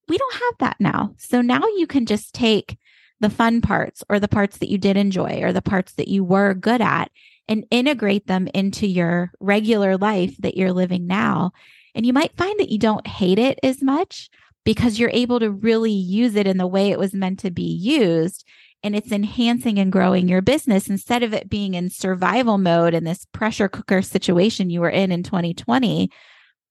We 0.10 0.18
don't 0.18 0.34
have 0.34 0.54
that 0.60 0.76
now. 0.80 1.16
So 1.18 1.42
now 1.42 1.62
you 1.78 1.88
can 1.88 2.06
just 2.06 2.34
take 2.34 2.78
the 3.22 3.30
fun 3.30 3.62
parts 3.62 4.04
or 4.10 4.20
the 4.20 4.28
parts 4.28 4.58
that 4.58 4.70
you 4.70 4.78
did 4.78 4.98
enjoy 4.98 5.42
or 5.42 5.54
the 5.54 5.62
parts 5.62 5.94
that 5.94 6.08
you 6.08 6.24
were 6.24 6.54
good 6.54 6.82
at 6.82 7.12
and 7.48 7.66
integrate 7.72 8.28
them 8.28 8.48
into 8.54 8.88
your 8.88 9.32
regular 9.40 9.98
life 9.98 10.36
that 10.40 10.58
you're 10.58 10.74
living 10.74 11.08
now. 11.08 11.52
And 11.96 12.06
you 12.06 12.14
might 12.14 12.36
find 12.36 12.60
that 12.60 12.70
you 12.70 12.80
don't 12.80 13.06
hate 13.08 13.40
it 13.40 13.60
as 13.64 13.82
much 13.82 14.30
because 14.64 15.00
you're 15.00 15.12
able 15.14 15.40
to 15.40 15.52
really 15.52 15.92
use 15.92 16.36
it 16.36 16.48
in 16.48 16.58
the 16.58 16.68
way 16.68 16.92
it 16.92 17.00
was 17.00 17.14
meant 17.14 17.40
to 17.40 17.52
be 17.52 17.64
used. 17.64 18.46
And 18.84 18.96
it's 18.96 19.12
enhancing 19.12 19.78
and 19.78 19.92
growing 19.92 20.28
your 20.28 20.42
business 20.42 20.90
instead 20.90 21.24
of 21.24 21.34
it 21.34 21.50
being 21.50 21.76
in 21.76 21.90
survival 21.90 22.58
mode 22.58 22.94
in 22.94 23.04
this 23.04 23.26
pressure 23.32 23.68
cooker 23.68 24.02
situation 24.02 24.70
you 24.70 24.82
were 24.82 24.90
in 24.90 25.12
in 25.12 25.22
2020. 25.24 26.10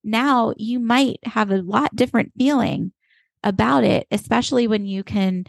Now 0.03 0.55
you 0.57 0.81
might 0.81 1.19
have 1.25 1.51
a 1.51 1.63
lot 1.63 1.95
different 1.95 2.33
feeling 2.37 2.93
about 3.45 3.85
it, 3.85 4.07
especially 4.11 4.67
when 4.67 4.87
you 4.87 5.05
can 5.05 5.45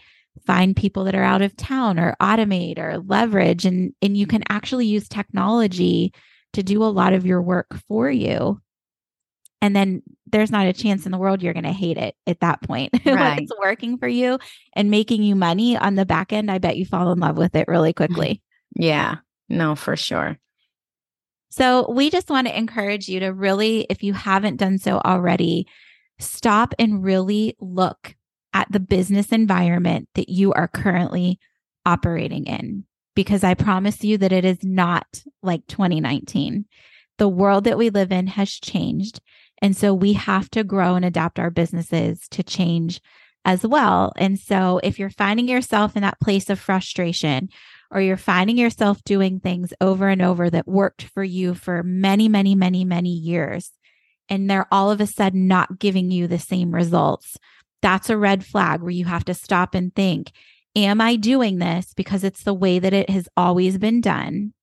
find 0.45 0.75
people 0.75 1.03
that 1.05 1.15
are 1.15 1.23
out 1.23 1.41
of 1.41 1.55
town 1.55 1.99
or 1.99 2.15
automate 2.21 2.79
or 2.79 2.99
leverage. 2.99 3.65
And 3.65 3.93
and 4.01 4.15
you 4.17 4.25
mm-hmm. 4.25 4.37
can 4.37 4.43
actually 4.49 4.87
use 4.87 5.07
technology 5.07 6.13
to 6.53 6.63
do 6.63 6.83
a 6.83 6.85
lot 6.85 7.13
of 7.13 7.25
your 7.25 7.41
work 7.41 7.77
for 7.87 8.09
you. 8.09 8.59
And 9.61 9.75
then 9.75 10.01
there's 10.25 10.51
not 10.51 10.65
a 10.65 10.73
chance 10.73 11.05
in 11.05 11.11
the 11.11 11.17
world 11.17 11.43
you're 11.43 11.53
going 11.53 11.63
to 11.63 11.71
hate 11.71 11.97
it 11.97 12.15
at 12.25 12.39
that 12.39 12.61
point 12.63 12.91
when 13.03 13.39
it's 13.39 13.51
working 13.59 13.97
for 13.97 14.07
you 14.07 14.39
and 14.75 14.89
making 14.89 15.21
you 15.23 15.35
money 15.35 15.77
on 15.77 15.95
the 15.95 16.05
back 16.05 16.33
end. 16.33 16.49
I 16.49 16.57
bet 16.57 16.77
you 16.77 16.85
fall 16.85 17.11
in 17.11 17.19
love 17.19 17.37
with 17.37 17.55
it 17.55 17.67
really 17.67 17.93
mm-hmm. 17.93 18.13
quickly. 18.13 18.41
Yeah. 18.75 19.17
No, 19.49 19.75
for 19.75 19.95
sure. 19.95 20.39
so 21.49 21.91
we 21.91 22.09
just 22.09 22.29
want 22.29 22.47
to 22.47 22.57
encourage 22.57 23.09
you 23.09 23.19
to 23.19 23.27
really 23.27 23.85
if 23.89 24.01
you 24.01 24.13
haven't 24.13 24.57
done 24.57 24.77
so 24.77 24.97
already 24.97 25.67
stop 26.19 26.73
and 26.79 27.03
really 27.03 27.55
look 27.59 28.15
at 28.53 28.71
the 28.71 28.79
business 28.79 29.31
environment 29.31 30.09
that 30.15 30.29
you 30.29 30.53
are 30.53 30.67
currently 30.67 31.39
operating 31.85 32.45
in 32.45 32.85
because 33.15 33.43
I 33.43 33.53
promise 33.53 34.03
you 34.03 34.17
that 34.19 34.31
it 34.31 34.45
is 34.45 34.63
not 34.63 35.23
like 35.41 35.67
2019. 35.67 36.65
The 37.17 37.27
world 37.27 37.65
that 37.65 37.77
we 37.77 37.89
live 37.89 38.11
in 38.11 38.27
has 38.27 38.51
changed. 38.51 39.19
And 39.61 39.75
so 39.75 39.93
we 39.93 40.13
have 40.13 40.49
to 40.51 40.63
grow 40.63 40.95
and 40.95 41.05
adapt 41.05 41.39
our 41.39 41.49
businesses 41.49 42.27
to 42.29 42.43
change 42.43 43.01
as 43.45 43.65
well. 43.65 44.13
And 44.17 44.39
so 44.39 44.79
if 44.83 44.97
you're 44.97 45.09
finding 45.09 45.47
yourself 45.47 45.95
in 45.95 46.01
that 46.01 46.19
place 46.19 46.49
of 46.49 46.59
frustration, 46.59 47.49
or 47.91 47.99
you're 47.99 48.17
finding 48.17 48.57
yourself 48.57 49.03
doing 49.03 49.39
things 49.39 49.73
over 49.81 50.07
and 50.07 50.21
over 50.21 50.49
that 50.49 50.67
worked 50.67 51.03
for 51.03 51.23
you 51.23 51.53
for 51.53 51.83
many, 51.83 52.29
many, 52.29 52.55
many, 52.55 52.85
many 52.85 53.09
years, 53.09 53.71
and 54.29 54.49
they're 54.49 54.67
all 54.71 54.89
of 54.89 55.01
a 55.01 55.07
sudden 55.07 55.45
not 55.45 55.77
giving 55.77 56.09
you 56.09 56.25
the 56.25 56.39
same 56.39 56.73
results, 56.73 57.37
that's 57.81 58.09
a 58.09 58.17
red 58.17 58.45
flag 58.45 58.81
where 58.81 58.91
you 58.91 59.05
have 59.05 59.25
to 59.25 59.33
stop 59.33 59.75
and 59.75 59.93
think 59.95 60.31
Am 60.75 61.01
I 61.01 61.17
doing 61.17 61.57
this 61.57 61.93
because 61.93 62.23
it's 62.23 62.43
the 62.43 62.53
way 62.53 62.79
that 62.79 62.93
it 62.93 63.09
has 63.09 63.27
always 63.35 63.77
been 63.77 63.99
done? 63.99 64.53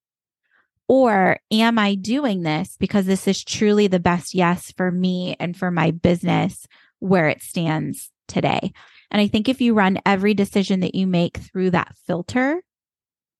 Or 0.89 1.39
am 1.53 1.79
I 1.79 1.97
doing 1.97 2.43
this 2.43 2.77
because 2.79 3.05
this 3.05 3.29
is 3.29 3.45
truly 3.45 3.89
the 3.89 4.01
best 4.01 4.35
yes 4.35 4.73
for 4.73 4.91
me 4.91 5.37
and 5.39 5.55
for 5.55 5.71
my 5.71 5.91
business 5.91 6.67
where 7.01 7.29
it 7.29 7.43
stands 7.43 8.11
today? 8.27 8.73
And 9.11 9.21
I 9.21 9.29
think 9.29 9.51
if 9.51 9.61
you 9.61 9.75
run 9.75 10.01
every 10.07 10.33
decision 10.33 10.81
that 10.81 10.95
you 10.95 11.07
make 11.07 11.37
through 11.37 11.73
that 11.73 11.95
filter, 12.07 12.63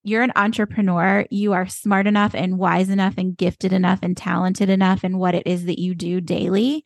you're 0.03 0.23
an 0.23 0.33
entrepreneur. 0.35 1.25
You 1.31 1.53
are 1.53 1.67
smart 1.67 2.05
enough 2.05 2.35
and 2.35 2.59
wise 2.59 2.89
enough 2.89 3.15
and 3.17 3.35
gifted 3.35 3.73
enough 3.73 3.99
and 4.03 4.15
talented 4.15 4.69
enough 4.69 5.03
in 5.03 5.17
what 5.17 5.33
it 5.33 5.47
is 5.47 5.65
that 5.65 5.79
you 5.79 5.95
do 5.95 6.21
daily 6.21 6.83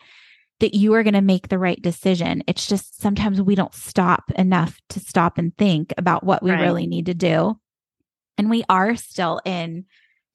that 0.64 0.74
you 0.74 0.94
are 0.94 1.04
going 1.04 1.14
to 1.14 1.22
make 1.22 1.50
the 1.50 1.60
right 1.60 1.82
decision. 1.82 2.42
It's 2.48 2.68
just 2.68 3.02
sometimes 3.02 3.42
we 3.42 3.54
don't 3.54 3.76
stop 3.76 4.32
enough 4.38 4.80
to 4.92 5.02
stop 5.02 5.38
and 5.38 5.54
think 5.58 5.94
about 5.98 6.24
what 6.24 6.42
we 6.42 6.52
right. 6.52 6.62
really 6.62 6.88
need 6.88 7.08
to 7.08 7.14
do. 7.14 7.60
And 8.38 8.50
we 8.50 8.64
are 8.70 8.96
still 8.96 9.42
in 9.44 9.84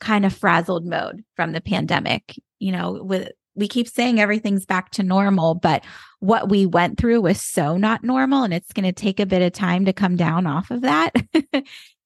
kind 0.01 0.27
of 0.27 0.35
frazzled 0.35 0.85
mode 0.85 1.25
from 1.35 1.53
the 1.53 1.63
pandemic. 1.63 2.39
You 2.59 2.73
know, 2.73 3.03
with 3.03 3.31
we 3.55 3.69
keep 3.69 3.89
saying 3.89 4.21
everything's 4.21 4.67
back 4.67 4.91
to 4.91 5.03
normal, 5.03 5.55
but 5.55 5.83
what 6.21 6.51
we 6.51 6.67
went 6.67 6.99
through 6.99 7.23
was 7.23 7.41
so 7.41 7.79
not 7.79 8.05
normal 8.05 8.43
and 8.43 8.53
it's 8.53 8.75
going 8.75 8.85
to 8.85 8.93
take 8.93 9.21
a 9.21 9.27
bit 9.27 9.41
of 9.41 9.53
time 9.53 9.87
to 9.87 9.95
come 9.95 10.17
down 10.17 10.47
off 10.47 10.71
of 10.71 10.83
that. 10.83 11.13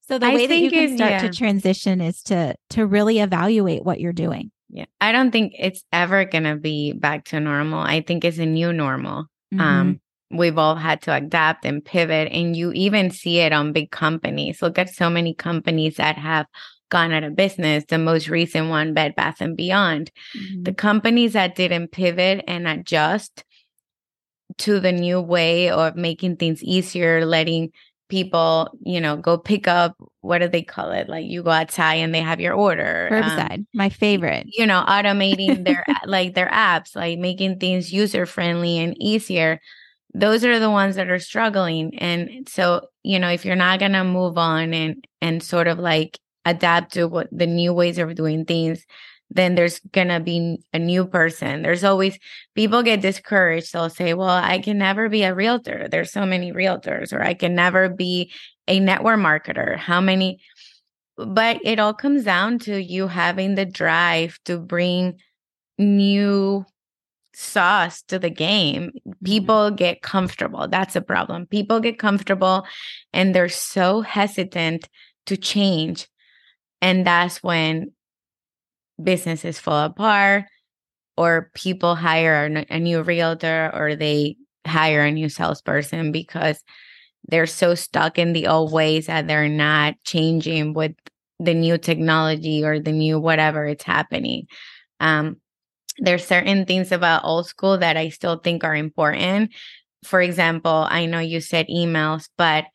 so 0.07 0.17
the 0.17 0.27
I 0.27 0.33
way 0.33 0.47
that 0.47 0.59
you 0.59 0.71
can 0.71 0.95
start 0.95 1.11
yeah. 1.11 1.21
to 1.23 1.29
transition 1.29 1.99
is 1.99 2.23
to 2.23 2.55
to 2.69 2.87
really 2.87 3.19
evaluate 3.19 3.83
what 3.83 3.99
you're 3.99 4.13
doing. 4.13 4.49
Yeah. 4.73 4.85
I 4.99 5.11
don't 5.11 5.29
think 5.29 5.53
it's 5.57 5.83
ever 5.93 6.25
going 6.25 6.45
to 6.45 6.55
be 6.55 6.93
back 6.93 7.25
to 7.25 7.39
normal. 7.39 7.79
I 7.79 8.01
think 8.01 8.25
it's 8.25 8.39
a 8.39 8.45
new 8.45 8.73
normal. 8.73 9.25
Mm-hmm. 9.53 9.61
Um, 9.61 10.01
we've 10.31 10.57
all 10.57 10.75
had 10.75 10.99
to 11.03 11.13
adapt 11.13 11.63
and 11.63 11.85
pivot, 11.85 12.31
and 12.31 12.57
you 12.57 12.71
even 12.71 13.11
see 13.11 13.37
it 13.37 13.53
on 13.53 13.71
big 13.71 13.91
companies. 13.91 14.63
Look 14.63 14.79
at 14.79 14.89
so 14.89 15.11
many 15.11 15.35
companies 15.35 15.97
that 15.97 16.17
have 16.17 16.47
gone 16.89 17.13
out 17.13 17.23
of 17.23 17.35
business. 17.35 17.83
The 17.87 17.99
most 17.99 18.29
recent 18.29 18.69
one, 18.69 18.95
Bed 18.95 19.13
Bath 19.15 19.41
and 19.41 19.55
Beyond. 19.55 20.11
Mm-hmm. 20.35 20.63
The 20.63 20.73
companies 20.73 21.33
that 21.33 21.55
didn't 21.55 21.91
pivot 21.91 22.43
and 22.47 22.67
adjust 22.67 23.43
to 24.57 24.79
the 24.79 24.91
new 24.91 25.21
way 25.21 25.69
of 25.69 25.95
making 25.95 26.37
things 26.37 26.63
easier, 26.63 27.25
letting 27.27 27.71
people, 28.09 28.69
you 28.83 29.01
know, 29.01 29.17
go 29.17 29.37
pick 29.37 29.67
up 29.67 29.95
what 30.23 30.37
do 30.37 30.47
they 30.47 30.61
call 30.61 30.91
it? 30.91 31.09
Like 31.09 31.25
you 31.25 31.43
go 31.43 31.49
outside 31.49 31.95
and 31.95 32.15
they 32.15 32.21
have 32.21 32.39
your 32.39 32.53
order. 32.53 33.09
Curbside, 33.11 33.53
um, 33.55 33.67
my 33.73 33.89
favorite. 33.89 34.47
You 34.47 34.65
know, 34.65 34.83
automating 34.87 35.65
their 35.65 35.83
like 36.05 36.33
their 36.33 36.49
apps, 36.49 36.95
like 36.95 37.19
making 37.19 37.59
things 37.59 37.91
user 37.91 38.25
friendly 38.25 38.79
and 38.79 38.95
easier. 39.01 39.59
Those 40.13 40.45
are 40.45 40.59
the 40.59 40.71
ones 40.71 40.95
that 40.95 41.09
are 41.09 41.19
struggling. 41.19 41.97
And 41.99 42.47
so, 42.47 42.87
you 43.03 43.19
know, 43.19 43.29
if 43.29 43.43
you're 43.43 43.57
not 43.57 43.79
gonna 43.79 44.05
move 44.05 44.37
on 44.37 44.73
and 44.73 45.05
and 45.21 45.43
sort 45.43 45.67
of 45.67 45.77
like 45.77 46.17
adapt 46.45 46.93
to 46.93 47.07
what 47.07 47.27
the 47.31 47.47
new 47.47 47.73
ways 47.73 47.97
of 47.97 48.15
doing 48.15 48.45
things, 48.45 48.85
then 49.33 49.55
there's 49.55 49.79
gonna 49.91 50.19
be 50.19 50.59
a 50.73 50.79
new 50.79 51.05
person. 51.05 51.61
There's 51.61 51.83
always 51.83 52.17
people 52.55 52.83
get 52.83 53.01
discouraged. 53.01 53.73
They'll 53.73 53.89
say, 53.89 54.13
Well, 54.13 54.29
I 54.29 54.59
can 54.59 54.77
never 54.77 55.09
be 55.09 55.23
a 55.23 55.33
realtor. 55.33 55.87
There's 55.89 56.11
so 56.11 56.25
many 56.25 56.51
realtors, 56.51 57.11
or 57.13 57.21
I 57.21 57.33
can 57.33 57.55
never 57.55 57.89
be 57.89 58.31
a 58.67 58.79
network 58.79 59.19
marketer. 59.19 59.77
How 59.77 60.01
many? 60.01 60.39
But 61.17 61.59
it 61.63 61.79
all 61.79 61.93
comes 61.93 62.23
down 62.23 62.59
to 62.59 62.81
you 62.81 63.07
having 63.07 63.55
the 63.55 63.65
drive 63.65 64.39
to 64.45 64.57
bring 64.57 65.19
new 65.77 66.65
sauce 67.35 68.01
to 68.03 68.19
the 68.19 68.29
game. 68.29 68.91
Mm-hmm. 68.91 69.25
People 69.25 69.71
get 69.71 70.01
comfortable. 70.01 70.67
That's 70.67 70.95
a 70.95 71.01
problem. 71.01 71.47
People 71.47 71.79
get 71.79 71.99
comfortable 71.99 72.65
and 73.11 73.33
they're 73.33 73.49
so 73.49 74.01
hesitant 74.01 74.87
to 75.25 75.37
change. 75.37 76.07
And 76.81 77.05
that's 77.07 77.41
when 77.41 77.91
businesses 79.03 79.59
fall 79.59 79.85
apart 79.85 80.45
or 81.17 81.51
people 81.53 81.95
hire 81.95 82.65
a 82.69 82.79
new 82.79 83.01
realtor 83.03 83.71
or 83.73 83.95
they 83.95 84.35
hire 84.65 85.01
a 85.01 85.11
new 85.11 85.29
salesperson 85.29 86.11
because 86.11 86.63
they're 87.27 87.47
so 87.47 87.75
stuck 87.75 88.17
in 88.17 88.33
the 88.33 88.47
old 88.47 88.71
ways 88.71 89.07
that 89.07 89.27
they're 89.27 89.49
not 89.49 89.95
changing 90.03 90.73
with 90.73 90.93
the 91.39 91.53
new 91.53 91.77
technology 91.77 92.63
or 92.63 92.79
the 92.79 92.91
new 92.91 93.19
whatever 93.19 93.65
it's 93.65 93.83
happening. 93.83 94.47
Um, 94.99 95.37
there's 95.99 96.25
certain 96.25 96.65
things 96.65 96.91
about 96.91 97.23
old 97.23 97.45
school 97.47 97.77
that 97.77 97.97
I 97.97 98.09
still 98.09 98.37
think 98.37 98.63
are 98.63 98.75
important. 98.75 99.51
For 100.03 100.21
example, 100.21 100.87
I 100.89 101.05
know 101.05 101.19
you 101.19 101.39
said 101.39 101.67
emails, 101.67 102.27
but 102.37 102.65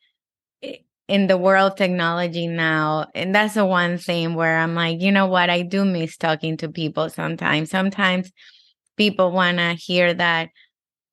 in 1.09 1.27
the 1.27 1.39
world 1.39 1.73
of 1.73 1.79
technology 1.79 2.47
now, 2.47 3.07
and 3.15 3.35
that's 3.35 3.55
the 3.55 3.65
one 3.65 3.97
thing 3.97 4.35
where 4.35 4.59
I'm 4.59 4.75
like, 4.75 5.01
you 5.01 5.11
know 5.11 5.27
what? 5.27 5.49
I 5.49 5.63
do 5.63 5.85
miss 5.85 6.17
talking 6.17 6.57
to 6.59 6.69
people 6.69 7.09
sometimes. 7.09 7.71
Sometimes 7.71 8.31
people 8.97 9.33
want 9.33 9.57
to 9.57 9.73
hear 9.73 10.13
that, 10.13 10.51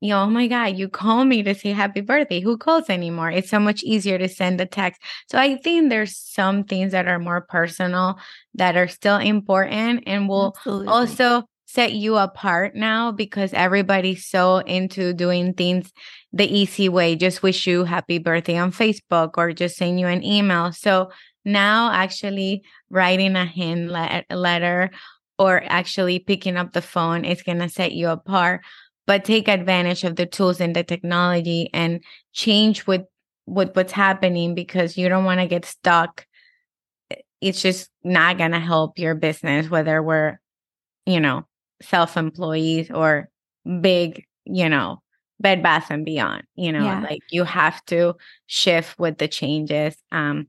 you 0.01 0.09
know, 0.09 0.23
oh 0.23 0.29
my 0.29 0.47
God, 0.47 0.77
you 0.77 0.89
call 0.89 1.23
me 1.23 1.43
to 1.43 1.55
say 1.55 1.71
happy 1.71 2.01
birthday. 2.01 2.41
Who 2.41 2.57
calls 2.57 2.89
anymore? 2.89 3.31
It's 3.31 3.49
so 3.49 3.59
much 3.59 3.83
easier 3.83 4.17
to 4.17 4.27
send 4.27 4.59
a 4.59 4.65
text. 4.65 5.01
So 5.31 5.39
I 5.39 5.55
think 5.55 5.89
there's 5.89 6.17
some 6.17 6.65
things 6.65 6.91
that 6.91 7.07
are 7.07 7.19
more 7.19 7.41
personal 7.41 8.19
that 8.55 8.75
are 8.75 8.89
still 8.89 9.17
important 9.17 10.03
and 10.05 10.27
will 10.27 10.55
Absolutely. 10.57 10.87
also 10.89 11.43
set 11.65 11.93
you 11.93 12.15
apart 12.15 12.75
now 12.75 13.11
because 13.11 13.53
everybody's 13.53 14.25
so 14.25 14.59
into 14.59 15.13
doing 15.13 15.53
things 15.53 15.91
the 16.31 16.45
easy 16.45 16.87
way. 16.89 17.15
Just 17.15 17.43
wish 17.43 17.65
you 17.67 17.83
happy 17.83 18.17
birthday 18.17 18.57
on 18.57 18.71
Facebook 18.71 19.31
or 19.37 19.51
just 19.51 19.75
send 19.75 19.99
you 19.99 20.07
an 20.07 20.23
email. 20.23 20.71
So 20.71 21.11
now 21.43 21.91
actually 21.91 22.63
writing 22.89 23.35
a 23.35 23.45
hand 23.45 23.91
letter 24.29 24.91
or 25.37 25.63
actually 25.65 26.19
picking 26.19 26.55
up 26.55 26.73
the 26.73 26.81
phone 26.81 27.25
is 27.25 27.43
going 27.43 27.59
to 27.59 27.69
set 27.69 27.91
you 27.91 28.09
apart. 28.09 28.61
But 29.07 29.25
take 29.25 29.47
advantage 29.47 30.03
of 30.03 30.15
the 30.15 30.25
tools 30.25 30.59
and 30.59 30.75
the 30.75 30.83
technology 30.83 31.69
and 31.73 32.03
change 32.33 32.87
with, 32.87 33.01
with 33.45 33.75
what's 33.75 33.91
happening 33.91 34.55
because 34.55 34.97
you 34.97 35.09
don't 35.09 35.25
want 35.25 35.39
to 35.41 35.47
get 35.47 35.65
stuck. 35.65 36.25
It's 37.41 37.61
just 37.61 37.89
not 38.03 38.39
going 38.39 38.51
to 38.51 38.59
help 38.59 38.97
your 38.97 39.13
business, 39.13 39.69
whether 39.69 40.01
we're, 40.01 40.39
you 41.05 41.19
know, 41.19 41.45
self 41.81 42.17
employees 42.17 42.89
or 42.91 43.29
big, 43.81 44.25
you 44.45 44.69
know, 44.69 45.01
Bed 45.39 45.61
Bath 45.61 45.91
and 45.91 46.05
Beyond. 46.05 46.43
You 46.55 46.71
know, 46.71 46.83
yeah. 46.83 47.01
like 47.01 47.21
you 47.29 47.43
have 47.43 47.83
to 47.85 48.15
shift 48.47 48.97
with 48.99 49.17
the 49.17 49.27
changes. 49.27 49.95
Um, 50.11 50.47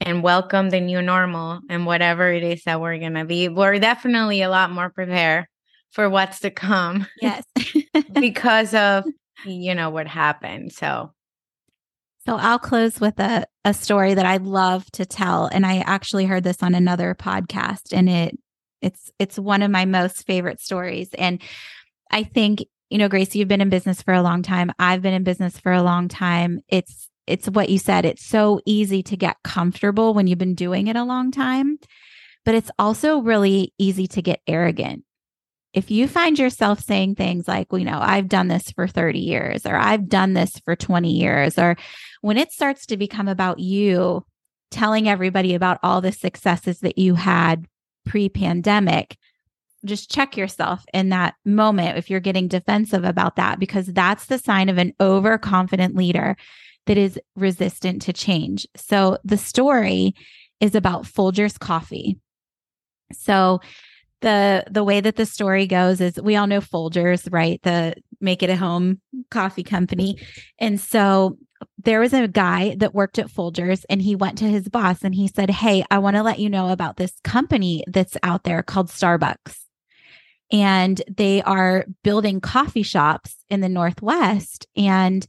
and 0.00 0.22
welcome 0.22 0.70
the 0.70 0.80
new 0.80 1.02
normal 1.02 1.60
and 1.68 1.84
whatever 1.84 2.32
it 2.32 2.44
is 2.44 2.62
that 2.64 2.80
we're 2.80 2.98
gonna 2.98 3.24
be. 3.24 3.48
We're 3.48 3.78
definitely 3.78 4.42
a 4.42 4.50
lot 4.50 4.70
more 4.70 4.90
prepared 4.90 5.46
for 5.90 6.08
what's 6.08 6.40
to 6.40 6.50
come. 6.50 7.06
Yes. 7.20 7.44
because 8.12 8.74
of 8.74 9.04
you 9.44 9.74
know 9.74 9.90
what 9.90 10.06
happened. 10.06 10.72
So 10.72 11.12
so 12.28 12.36
I'll 12.36 12.58
close 12.58 13.00
with 13.00 13.18
a, 13.20 13.46
a 13.64 13.72
story 13.72 14.12
that 14.12 14.26
I 14.26 14.36
love 14.36 14.84
to 14.92 15.06
tell. 15.06 15.46
And 15.46 15.64
I 15.64 15.78
actually 15.78 16.26
heard 16.26 16.44
this 16.44 16.62
on 16.62 16.74
another 16.74 17.14
podcast 17.14 17.92
and 17.92 18.06
it 18.06 18.38
it's 18.82 19.10
it's 19.18 19.38
one 19.38 19.62
of 19.62 19.70
my 19.70 19.84
most 19.84 20.26
favorite 20.26 20.60
stories. 20.60 21.08
And 21.16 21.42
I 22.10 22.22
think, 22.22 22.64
you 22.90 22.98
know, 22.98 23.08
Grace, 23.08 23.34
you've 23.34 23.48
been 23.48 23.60
in 23.60 23.68
business 23.68 24.02
for 24.02 24.14
a 24.14 24.22
long 24.22 24.42
time. 24.42 24.72
I've 24.78 25.02
been 25.02 25.14
in 25.14 25.24
business 25.24 25.58
for 25.58 25.72
a 25.72 25.82
long 25.82 26.08
time. 26.08 26.60
It's 26.68 27.08
it's 27.26 27.48
what 27.48 27.68
you 27.68 27.78
said. 27.78 28.04
It's 28.04 28.24
so 28.24 28.60
easy 28.64 29.02
to 29.04 29.16
get 29.16 29.36
comfortable 29.44 30.14
when 30.14 30.26
you've 30.26 30.38
been 30.38 30.54
doing 30.54 30.86
it 30.86 30.96
a 30.96 31.04
long 31.04 31.30
time, 31.30 31.78
but 32.44 32.54
it's 32.54 32.70
also 32.78 33.18
really 33.18 33.74
easy 33.78 34.06
to 34.08 34.22
get 34.22 34.40
arrogant. 34.46 35.04
If 35.74 35.90
you 35.90 36.08
find 36.08 36.38
yourself 36.38 36.80
saying 36.80 37.16
things 37.16 37.46
like, 37.46 37.66
you 37.70 37.84
know, 37.84 37.98
I've 38.00 38.28
done 38.28 38.48
this 38.48 38.70
for 38.70 38.88
30 38.88 39.18
years, 39.18 39.66
or 39.66 39.76
I've 39.76 40.08
done 40.08 40.32
this 40.32 40.58
for 40.64 40.74
20 40.74 41.12
years, 41.12 41.58
or 41.58 41.76
when 42.22 42.38
it 42.38 42.50
starts 42.50 42.86
to 42.86 42.96
become 42.96 43.28
about 43.28 43.58
you 43.58 44.24
telling 44.70 45.08
everybody 45.08 45.54
about 45.54 45.78
all 45.82 46.00
the 46.00 46.12
successes 46.12 46.80
that 46.80 46.96
you 46.96 47.14
had 47.14 47.66
pre 48.08 48.28
pandemic, 48.28 49.16
just 49.84 50.10
check 50.10 50.36
yourself 50.36 50.84
in 50.92 51.10
that 51.10 51.34
moment 51.44 51.98
if 51.98 52.10
you're 52.10 52.20
getting 52.20 52.48
defensive 52.48 53.04
about 53.04 53.36
that, 53.36 53.60
because 53.60 53.86
that's 53.86 54.26
the 54.26 54.38
sign 54.38 54.68
of 54.68 54.78
an 54.78 54.92
overconfident 55.00 55.94
leader 55.94 56.36
that 56.86 56.98
is 56.98 57.20
resistant 57.36 58.02
to 58.02 58.12
change. 58.12 58.66
So 58.74 59.18
the 59.22 59.36
story 59.36 60.14
is 60.58 60.74
about 60.74 61.04
Folgers 61.04 61.58
coffee. 61.58 62.18
So 63.12 63.60
the 64.20 64.64
the 64.68 64.82
way 64.82 65.00
that 65.00 65.16
the 65.16 65.26
story 65.26 65.66
goes 65.66 66.00
is 66.00 66.20
we 66.20 66.34
all 66.34 66.48
know 66.48 66.60
Folgers, 66.60 67.28
right? 67.30 67.62
The 67.62 67.94
make 68.20 68.42
it 68.42 68.50
a 68.50 68.56
home 68.56 69.00
coffee 69.30 69.62
company. 69.62 70.18
And 70.58 70.80
so 70.80 71.38
there 71.78 72.00
was 72.00 72.12
a 72.12 72.28
guy 72.28 72.76
that 72.78 72.94
worked 72.94 73.18
at 73.18 73.28
Folgers 73.28 73.84
and 73.88 74.00
he 74.00 74.14
went 74.14 74.38
to 74.38 74.44
his 74.44 74.68
boss 74.68 75.02
and 75.02 75.14
he 75.14 75.28
said, 75.28 75.50
Hey, 75.50 75.84
I 75.90 75.98
want 75.98 76.16
to 76.16 76.22
let 76.22 76.38
you 76.38 76.50
know 76.50 76.70
about 76.70 76.96
this 76.96 77.12
company 77.24 77.84
that's 77.86 78.16
out 78.22 78.44
there 78.44 78.62
called 78.62 78.88
Starbucks. 78.88 79.58
And 80.50 81.02
they 81.14 81.42
are 81.42 81.84
building 82.02 82.40
coffee 82.40 82.82
shops 82.82 83.36
in 83.50 83.60
the 83.60 83.68
Northwest. 83.68 84.66
And 84.76 85.26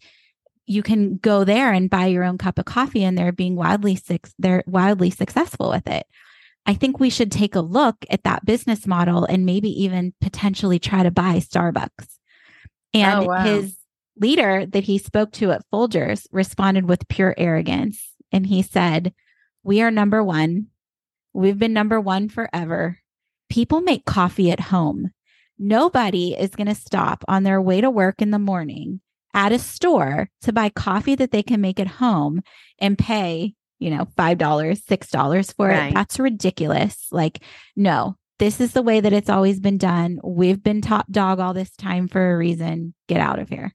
you 0.65 0.83
can 0.83 1.17
go 1.17 1.43
there 1.43 1.73
and 1.73 1.89
buy 1.89 2.05
your 2.05 2.23
own 2.23 2.37
cup 2.37 2.59
of 2.59 2.65
coffee 2.65 3.03
and 3.03 3.17
they're 3.17 3.31
being 3.31 3.55
wildly 3.55 3.95
six 3.95 4.33
they're 4.37 4.63
wildly 4.67 5.09
successful 5.09 5.69
with 5.69 5.87
it. 5.87 6.05
I 6.65 6.75
think 6.75 6.99
we 6.99 7.09
should 7.09 7.31
take 7.31 7.55
a 7.55 7.61
look 7.61 8.05
at 8.11 8.23
that 8.23 8.45
business 8.45 8.85
model 8.85 9.25
and 9.25 9.45
maybe 9.45 9.69
even 9.83 10.13
potentially 10.21 10.77
try 10.77 11.01
to 11.01 11.09
buy 11.09 11.37
Starbucks. 11.37 12.18
And 12.93 13.23
oh, 13.23 13.25
wow. 13.25 13.43
his 13.43 13.75
leader 14.17 14.65
that 14.65 14.83
he 14.83 14.97
spoke 14.97 15.31
to 15.33 15.51
at 15.51 15.65
Folgers 15.71 16.25
responded 16.31 16.87
with 16.87 17.07
pure 17.07 17.33
arrogance. 17.37 18.13
And 18.31 18.47
he 18.47 18.61
said, 18.61 19.13
We 19.63 19.81
are 19.81 19.91
number 19.91 20.23
one. 20.23 20.67
We've 21.33 21.59
been 21.59 21.73
number 21.73 21.99
one 22.01 22.29
forever. 22.29 22.99
People 23.49 23.81
make 23.81 24.05
coffee 24.05 24.51
at 24.51 24.59
home. 24.59 25.11
Nobody 25.57 26.35
is 26.35 26.51
going 26.51 26.67
to 26.67 26.75
stop 26.75 27.23
on 27.27 27.43
their 27.43 27.61
way 27.61 27.81
to 27.81 27.89
work 27.89 28.21
in 28.21 28.31
the 28.31 28.39
morning 28.39 29.01
at 29.33 29.51
a 29.51 29.59
store 29.59 30.29
to 30.41 30.53
buy 30.53 30.69
coffee 30.69 31.15
that 31.15 31.31
they 31.31 31.43
can 31.43 31.61
make 31.61 31.79
at 31.79 31.87
home 31.87 32.41
and 32.79 32.97
pay, 32.97 33.53
you 33.77 33.89
know, 33.89 34.07
$5, 34.17 34.37
$6 34.37 35.55
for 35.55 35.67
right. 35.67 35.89
it. 35.89 35.93
That's 35.93 36.19
ridiculous. 36.19 37.07
Like, 37.11 37.43
no, 37.75 38.15
this 38.39 38.59
is 38.59 38.71
the 38.71 38.81
way 38.81 39.01
that 39.01 39.13
it's 39.13 39.29
always 39.29 39.59
been 39.59 39.77
done. 39.77 40.19
We've 40.23 40.61
been 40.61 40.81
top 40.81 41.11
dog 41.11 41.39
all 41.39 41.53
this 41.53 41.75
time 41.75 42.07
for 42.07 42.31
a 42.31 42.37
reason. 42.37 42.93
Get 43.07 43.19
out 43.19 43.39
of 43.39 43.49
here. 43.49 43.73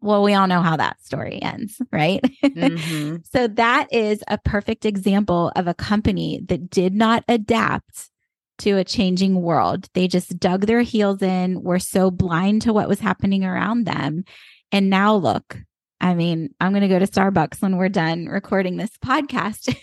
Well, 0.00 0.22
we 0.22 0.34
all 0.34 0.46
know 0.46 0.62
how 0.62 0.76
that 0.76 1.02
story 1.02 1.40
ends, 1.42 1.80
right? 1.92 2.22
Mm-hmm. 2.42 3.16
so, 3.30 3.48
that 3.48 3.92
is 3.92 4.22
a 4.28 4.38
perfect 4.38 4.84
example 4.84 5.52
of 5.54 5.66
a 5.66 5.74
company 5.74 6.40
that 6.48 6.70
did 6.70 6.94
not 6.94 7.24
adapt 7.28 8.10
to 8.58 8.78
a 8.78 8.84
changing 8.84 9.40
world. 9.40 9.88
They 9.94 10.08
just 10.08 10.38
dug 10.38 10.66
their 10.66 10.82
heels 10.82 11.22
in, 11.22 11.62
were 11.62 11.78
so 11.78 12.10
blind 12.10 12.62
to 12.62 12.72
what 12.72 12.88
was 12.88 13.00
happening 13.00 13.44
around 13.44 13.84
them. 13.84 14.24
And 14.72 14.90
now 14.90 15.14
look, 15.14 15.58
I 16.00 16.14
mean, 16.14 16.50
I'm 16.60 16.72
going 16.72 16.82
to 16.82 16.88
go 16.88 16.98
to 16.98 17.06
Starbucks 17.06 17.60
when 17.60 17.76
we're 17.76 17.88
done 17.88 18.26
recording 18.26 18.76
this 18.76 18.90
podcast. 19.04 19.74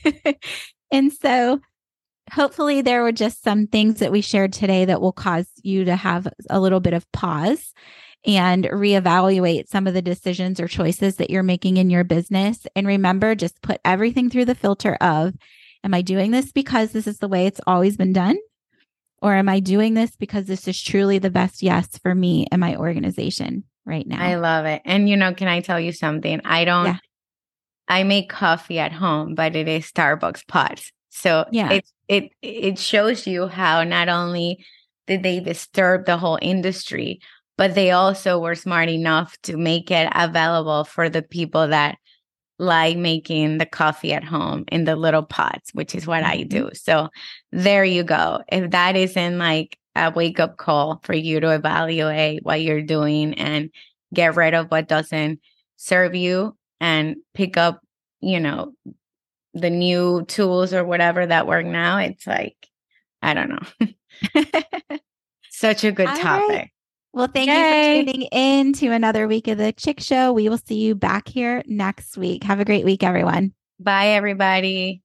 and 0.91 1.11
so 1.11 1.59
hopefully 2.31 2.81
there 2.81 3.03
were 3.03 3.11
just 3.11 3.43
some 3.43 3.67
things 3.67 3.99
that 3.99 4.11
we 4.11 4.21
shared 4.21 4.53
today 4.53 4.85
that 4.85 5.01
will 5.01 5.11
cause 5.11 5.47
you 5.61 5.85
to 5.85 5.95
have 5.95 6.27
a 6.49 6.59
little 6.59 6.79
bit 6.79 6.93
of 6.93 7.09
pause 7.11 7.73
and 8.25 8.65
reevaluate 8.65 9.67
some 9.67 9.85
of 9.85 9.93
the 9.93 10.01
decisions 10.01 10.59
or 10.59 10.67
choices 10.67 11.17
that 11.17 11.29
you're 11.29 11.43
making 11.43 11.77
in 11.77 11.89
your 11.89 12.03
business. 12.03 12.65
And 12.75 12.87
remember, 12.87 13.35
just 13.35 13.61
put 13.61 13.79
everything 13.85 14.29
through 14.29 14.45
the 14.45 14.55
filter 14.55 14.95
of, 14.95 15.35
am 15.83 15.93
I 15.93 16.01
doing 16.01 16.31
this 16.31 16.51
because 16.51 16.91
this 16.91 17.05
is 17.05 17.19
the 17.19 17.27
way 17.27 17.45
it's 17.45 17.61
always 17.67 17.97
been 17.97 18.13
done? 18.13 18.37
Or 19.21 19.33
am 19.35 19.47
I 19.47 19.59
doing 19.59 19.93
this 19.93 20.15
because 20.15 20.45
this 20.45 20.67
is 20.67 20.81
truly 20.81 21.19
the 21.19 21.29
best 21.29 21.63
yes 21.63 21.97
for 21.99 22.13
me 22.13 22.47
and 22.51 22.59
my 22.59 22.75
organization 22.75 23.63
right 23.85 24.05
now? 24.05 24.21
I 24.21 24.35
love 24.35 24.65
it. 24.65 24.81
And, 24.85 25.07
you 25.07 25.17
know, 25.17 25.33
can 25.33 25.47
I 25.47 25.61
tell 25.61 25.79
you 25.79 25.91
something? 25.91 26.41
I 26.43 26.65
don't, 26.65 26.85
yeah. 26.85 26.97
I 27.87 28.03
make 28.03 28.29
coffee 28.29 28.79
at 28.79 28.91
home, 28.91 29.35
but 29.35 29.55
it 29.55 29.67
is 29.67 29.91
Starbucks 29.91 30.47
pots. 30.47 30.91
So 31.15 31.45
yeah. 31.49 31.71
it, 31.71 31.85
it, 32.09 32.31
it 32.41 32.77
shows 32.77 33.25
you 33.25 33.47
how 33.47 33.85
not 33.85 34.09
only 34.09 34.65
did 35.07 35.23
they 35.23 35.39
disturb 35.39 36.05
the 36.05 36.17
whole 36.17 36.37
industry, 36.41 37.21
but 37.57 37.73
they 37.73 37.91
also 37.91 38.37
were 38.37 38.53
smart 38.53 38.89
enough 38.89 39.37
to 39.43 39.55
make 39.55 39.89
it 39.91 40.09
available 40.13 40.83
for 40.83 41.07
the 41.07 41.21
people 41.21 41.69
that 41.69 41.97
like 42.59 42.97
making 42.97 43.59
the 43.59 43.65
coffee 43.65 44.11
at 44.11 44.25
home 44.25 44.65
in 44.71 44.83
the 44.83 44.97
little 44.97 45.23
pots, 45.23 45.73
which 45.73 45.95
is 45.95 46.05
what 46.05 46.23
mm-hmm. 46.23 46.39
I 46.39 46.43
do. 46.43 46.69
So 46.73 47.07
there 47.53 47.85
you 47.85 48.03
go. 48.03 48.41
If 48.49 48.71
that 48.71 48.97
isn't 48.97 49.37
like 49.37 49.77
a 49.95 50.11
wake 50.11 50.41
up 50.41 50.57
call 50.57 50.99
for 51.03 51.13
you 51.13 51.39
to 51.39 51.51
evaluate 51.51 52.43
what 52.43 52.61
you're 52.61 52.81
doing 52.81 53.35
and 53.35 53.69
get 54.13 54.35
rid 54.35 54.53
of 54.53 54.69
what 54.69 54.89
doesn't 54.89 55.39
serve 55.77 56.13
you 56.13 56.57
and 56.81 57.15
pick 57.33 57.55
up, 57.55 57.79
you 58.19 58.41
know, 58.41 58.73
the 59.55 59.69
new 59.69 60.23
tools 60.25 60.73
or 60.73 60.83
whatever 60.83 61.25
that 61.25 61.47
work 61.47 61.65
now, 61.65 61.97
it's 61.97 62.27
like, 62.27 62.55
I 63.21 63.33
don't 63.33 63.49
know. 63.49 64.37
Such 65.49 65.83
a 65.83 65.91
good 65.91 66.07
All 66.07 66.17
topic. 66.17 66.49
Right. 66.49 66.71
Well, 67.13 67.27
thank 67.33 67.49
Yay. 67.49 67.99
you 67.99 68.03
for 68.03 68.11
tuning 68.11 68.27
in 68.33 68.73
to 68.73 68.87
another 68.89 69.25
week 69.25 69.47
of 69.47 69.57
the 69.57 69.71
Chick 69.71 70.01
Show. 70.01 70.33
We 70.33 70.49
will 70.49 70.57
see 70.57 70.75
you 70.75 70.95
back 70.95 71.29
here 71.29 71.63
next 71.65 72.17
week. 72.17 72.43
Have 72.43 72.59
a 72.59 72.65
great 72.65 72.83
week, 72.83 73.03
everyone. 73.03 73.53
Bye, 73.79 74.09
everybody. 74.09 75.01